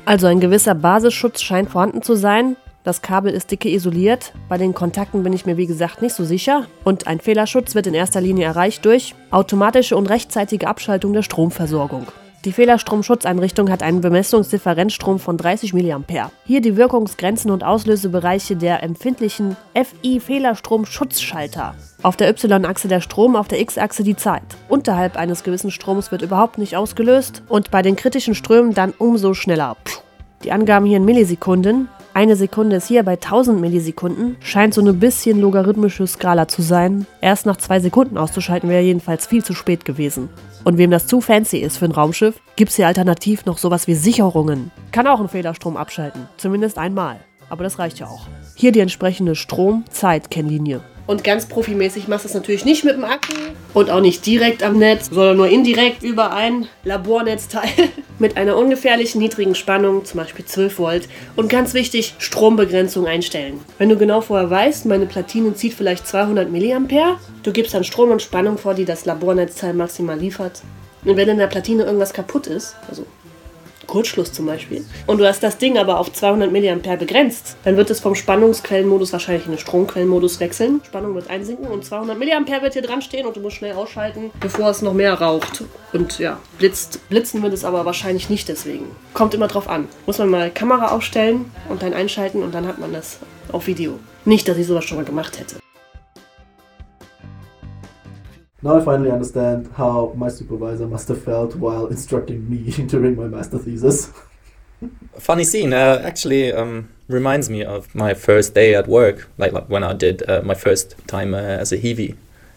Also 0.04 0.26
ein 0.26 0.40
gewisser 0.40 0.74
Basisschutz 0.74 1.42
scheint 1.42 1.70
vorhanden 1.70 2.02
zu 2.02 2.14
sein. 2.14 2.56
Das 2.88 3.02
Kabel 3.02 3.34
ist 3.34 3.50
dicke 3.50 3.68
isoliert. 3.68 4.32
Bei 4.48 4.56
den 4.56 4.72
Kontakten 4.72 5.22
bin 5.22 5.34
ich 5.34 5.44
mir 5.44 5.58
wie 5.58 5.66
gesagt 5.66 6.00
nicht 6.00 6.14
so 6.14 6.24
sicher. 6.24 6.64
Und 6.84 7.06
ein 7.06 7.20
Fehlerschutz 7.20 7.74
wird 7.74 7.86
in 7.86 7.92
erster 7.92 8.22
Linie 8.22 8.46
erreicht 8.46 8.82
durch 8.86 9.14
automatische 9.30 9.94
und 9.94 10.06
rechtzeitige 10.06 10.66
Abschaltung 10.66 11.12
der 11.12 11.22
Stromversorgung. 11.22 12.06
Die 12.46 12.52
Fehlerstromschutzeinrichtung 12.52 13.70
hat 13.70 13.82
einen 13.82 14.00
Bemessungsdifferenzstrom 14.00 15.18
von 15.18 15.36
30 15.36 15.74
mA. 15.74 16.30
Hier 16.46 16.62
die 16.62 16.78
Wirkungsgrenzen 16.78 17.50
und 17.50 17.62
Auslösebereiche 17.62 18.56
der 18.56 18.82
empfindlichen 18.82 19.58
FI-Fehlerstroms-Schutzschalter. 19.74 21.74
Auf 22.02 22.16
der 22.16 22.30
Y-Achse 22.30 22.88
der 22.88 23.02
Strom, 23.02 23.36
auf 23.36 23.48
der 23.48 23.60
X-Achse 23.60 24.02
die 24.02 24.16
Zeit. 24.16 24.56
Unterhalb 24.70 25.18
eines 25.18 25.44
gewissen 25.44 25.70
Stroms 25.70 26.10
wird 26.10 26.22
überhaupt 26.22 26.56
nicht 26.56 26.74
ausgelöst 26.74 27.42
und 27.50 27.70
bei 27.70 27.82
den 27.82 27.96
kritischen 27.96 28.34
Strömen 28.34 28.72
dann 28.72 28.94
umso 28.96 29.34
schneller. 29.34 29.76
Die 30.42 30.52
Angaben 30.52 30.86
hier 30.86 30.96
in 30.96 31.04
Millisekunden. 31.04 31.88
Eine 32.14 32.36
Sekunde 32.36 32.76
ist 32.76 32.88
hier 32.88 33.02
bei 33.04 33.12
1000 33.12 33.60
Millisekunden. 33.60 34.36
Scheint 34.40 34.74
so 34.74 34.80
eine 34.80 34.92
bisschen 34.92 35.40
logarithmische 35.40 36.06
Skala 36.06 36.48
zu 36.48 36.62
sein. 36.62 37.06
Erst 37.20 37.46
nach 37.46 37.56
zwei 37.56 37.78
Sekunden 37.80 38.18
auszuschalten 38.18 38.68
wäre 38.68 38.82
jedenfalls 38.82 39.26
viel 39.26 39.44
zu 39.44 39.54
spät 39.54 39.84
gewesen. 39.84 40.28
Und 40.64 40.78
wem 40.78 40.90
das 40.90 41.06
zu 41.06 41.20
fancy 41.20 41.58
ist 41.58 41.76
für 41.76 41.84
ein 41.84 41.92
Raumschiff, 41.92 42.40
gibt's 42.56 42.76
hier 42.76 42.88
alternativ 42.88 43.44
noch 43.46 43.58
sowas 43.58 43.86
wie 43.86 43.94
Sicherungen. 43.94 44.70
Kann 44.90 45.06
auch 45.06 45.20
einen 45.20 45.28
Fehlerstrom 45.28 45.76
abschalten. 45.76 46.28
Zumindest 46.36 46.78
einmal. 46.78 47.20
Aber 47.50 47.62
das 47.62 47.78
reicht 47.78 47.98
ja 47.98 48.06
auch. 48.06 48.26
Hier 48.56 48.72
die 48.72 48.80
entsprechende 48.80 49.34
Strom-Zeit-Kennlinie. 49.36 50.80
Und 51.08 51.24
ganz 51.24 51.46
profimäßig 51.46 52.06
machst 52.06 52.26
du 52.26 52.28
es 52.28 52.34
natürlich 52.34 52.66
nicht 52.66 52.84
mit 52.84 52.94
dem 52.94 53.04
Akku 53.04 53.32
und 53.72 53.88
auch 53.88 54.02
nicht 54.02 54.26
direkt 54.26 54.62
am 54.62 54.78
Netz, 54.78 55.08
sondern 55.10 55.38
nur 55.38 55.48
indirekt 55.48 56.02
über 56.02 56.34
ein 56.34 56.68
Labornetzteil 56.84 57.70
mit 58.18 58.36
einer 58.36 58.58
ungefährlichen 58.58 59.18
niedrigen 59.18 59.54
Spannung, 59.54 60.04
zum 60.04 60.20
Beispiel 60.20 60.44
12 60.44 60.78
Volt. 60.78 61.08
Und 61.34 61.48
ganz 61.48 61.72
wichtig, 61.72 62.14
Strombegrenzung 62.18 63.06
einstellen. 63.06 63.58
Wenn 63.78 63.88
du 63.88 63.96
genau 63.96 64.20
vorher 64.20 64.50
weißt, 64.50 64.84
meine 64.84 65.06
Platine 65.06 65.54
zieht 65.54 65.72
vielleicht 65.72 66.06
200 66.06 66.52
mA, 66.52 67.18
du 67.42 67.52
gibst 67.52 67.72
dann 67.72 67.84
Strom 67.84 68.10
und 68.10 68.20
Spannung 68.20 68.58
vor, 68.58 68.74
die 68.74 68.84
das 68.84 69.06
Labornetzteil 69.06 69.72
maximal 69.72 70.18
liefert. 70.18 70.60
Und 71.06 71.16
wenn 71.16 71.28
in 71.30 71.38
der 71.38 71.46
Platine 71.46 71.84
irgendwas 71.84 72.12
kaputt 72.12 72.48
ist, 72.48 72.76
also 72.90 73.06
Kurzschluss 73.88 74.32
zum 74.32 74.46
Beispiel, 74.46 74.84
und 75.06 75.18
du 75.18 75.26
hast 75.26 75.42
das 75.42 75.58
Ding 75.58 75.76
aber 75.78 75.98
auf 75.98 76.12
200 76.12 76.52
mA 76.52 76.94
begrenzt, 76.94 77.56
dann 77.64 77.76
wird 77.76 77.90
es 77.90 77.98
vom 77.98 78.14
Spannungsquellenmodus 78.14 79.12
wahrscheinlich 79.12 79.46
in 79.46 79.52
den 79.52 79.58
Stromquellenmodus 79.58 80.38
wechseln. 80.38 80.80
Spannung 80.84 81.16
wird 81.16 81.28
einsinken 81.28 81.66
und 81.66 81.84
200 81.84 82.16
mA 82.16 82.62
wird 82.62 82.74
hier 82.74 82.82
dran 82.82 83.02
stehen 83.02 83.26
und 83.26 83.34
du 83.34 83.40
musst 83.40 83.56
schnell 83.56 83.72
ausschalten, 83.72 84.30
bevor 84.38 84.70
es 84.70 84.82
noch 84.82 84.94
mehr 84.94 85.14
raucht. 85.14 85.64
Und 85.92 86.20
ja, 86.20 86.38
blitzt. 86.58 87.08
Blitzen 87.08 87.42
wird 87.42 87.54
es 87.54 87.64
aber 87.64 87.84
wahrscheinlich 87.84 88.30
nicht 88.30 88.48
deswegen. 88.48 88.84
Kommt 89.14 89.34
immer 89.34 89.48
drauf 89.48 89.68
an. 89.68 89.88
Muss 90.06 90.18
man 90.18 90.28
mal 90.28 90.50
Kamera 90.50 90.88
aufstellen 90.88 91.50
und 91.68 91.82
dann 91.82 91.94
einschalten 91.94 92.42
und 92.42 92.54
dann 92.54 92.68
hat 92.68 92.78
man 92.78 92.92
das 92.92 93.18
auf 93.50 93.66
Video. 93.66 93.98
Nicht, 94.24 94.46
dass 94.46 94.58
ich 94.58 94.66
sowas 94.66 94.84
schon 94.84 94.98
mal 94.98 95.04
gemacht 95.04 95.40
hätte. 95.40 95.56
Now 98.60 98.76
I 98.76 98.84
finally 98.84 99.12
understand 99.12 99.70
how 99.76 100.12
my 100.16 100.28
supervisor 100.28 100.88
must 100.88 101.06
have 101.08 101.22
felt 101.22 101.54
while 101.54 101.86
instructing 101.86 102.50
me 102.50 102.72
during 102.86 103.16
my 103.16 103.28
master 103.28 103.58
thesis. 103.58 104.12
Funny 105.18 105.44
scene. 105.44 105.72
Uh, 105.72 106.02
actually, 106.04 106.52
um, 106.52 106.88
reminds 107.06 107.48
me 107.48 107.62
of 107.62 107.94
my 107.94 108.14
first 108.14 108.54
day 108.54 108.74
at 108.74 108.88
work, 108.88 109.28
like, 109.38 109.52
like 109.52 109.68
when 109.68 109.84
I 109.84 109.92
did 109.92 110.28
uh, 110.28 110.42
my 110.44 110.54
first 110.54 110.96
time 111.06 111.34
uh, 111.34 111.38
as 111.38 111.72
a 111.72 111.76
Heavy 111.76 112.16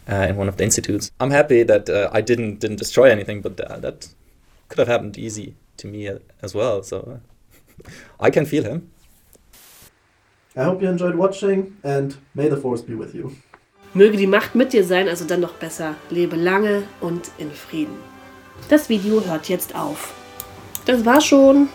uh, 0.10 0.28
in 0.30 0.38
one 0.38 0.48
of 0.48 0.58
the 0.58 0.64
institutes. 0.64 1.12
I'm 1.20 1.30
happy 1.32 1.62
that 1.64 1.88
uh, 1.88 2.10
I 2.12 2.22
didn't 2.22 2.60
didn't 2.60 2.78
destroy 2.78 3.12
anything, 3.12 3.42
but 3.42 3.60
uh, 3.60 3.78
that 3.78 4.10
could 4.70 4.80
have 4.80 4.88
happened 4.88 5.20
easy 5.20 5.54
to 5.78 5.88
me 5.88 6.10
as 6.42 6.56
well. 6.56 6.82
So 6.82 7.20
I 8.20 8.32
can 8.32 8.46
feel 8.48 8.64
him. 8.64 8.90
I 10.56 10.64
hope 10.64 10.82
you 10.82 10.90
enjoyed 10.90 11.16
watching 11.16 11.78
and 11.84 12.18
may 12.34 12.50
the 12.50 12.58
force 12.58 12.82
be 12.82 12.96
with 12.96 13.14
you. 13.14 13.36
Möge 13.94 14.16
die 14.16 14.28
Macht 14.28 14.56
mit 14.56 14.72
dir 14.72 14.86
sein, 14.86 15.10
also 15.10 15.26
dann 15.26 15.42
noch 15.42 15.54
besser. 15.54 15.96
Lebe 16.10 16.38
lange 16.38 16.84
und 17.02 17.30
in 17.38 17.52
Frieden. 17.52 17.96
Das 18.70 18.88
Video 18.88 19.24
hört 19.26 19.50
jetzt 19.50 19.76
auf. 19.76 20.14
Das 20.86 21.06
war 21.06 21.20
schon. 21.20 21.68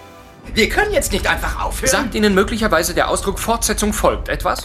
Wir 0.55 0.69
können 0.69 0.93
jetzt 0.93 1.13
nicht 1.13 1.29
einfach 1.29 1.63
aufhören. 1.63 1.91
Sagt 1.91 2.15
Ihnen 2.15 2.35
möglicherweise 2.35 2.95
der 2.95 3.09
Ausdruck 3.09 3.39
Fortsetzung 3.39 3.93
folgt 3.93 4.29
etwas? 4.29 4.65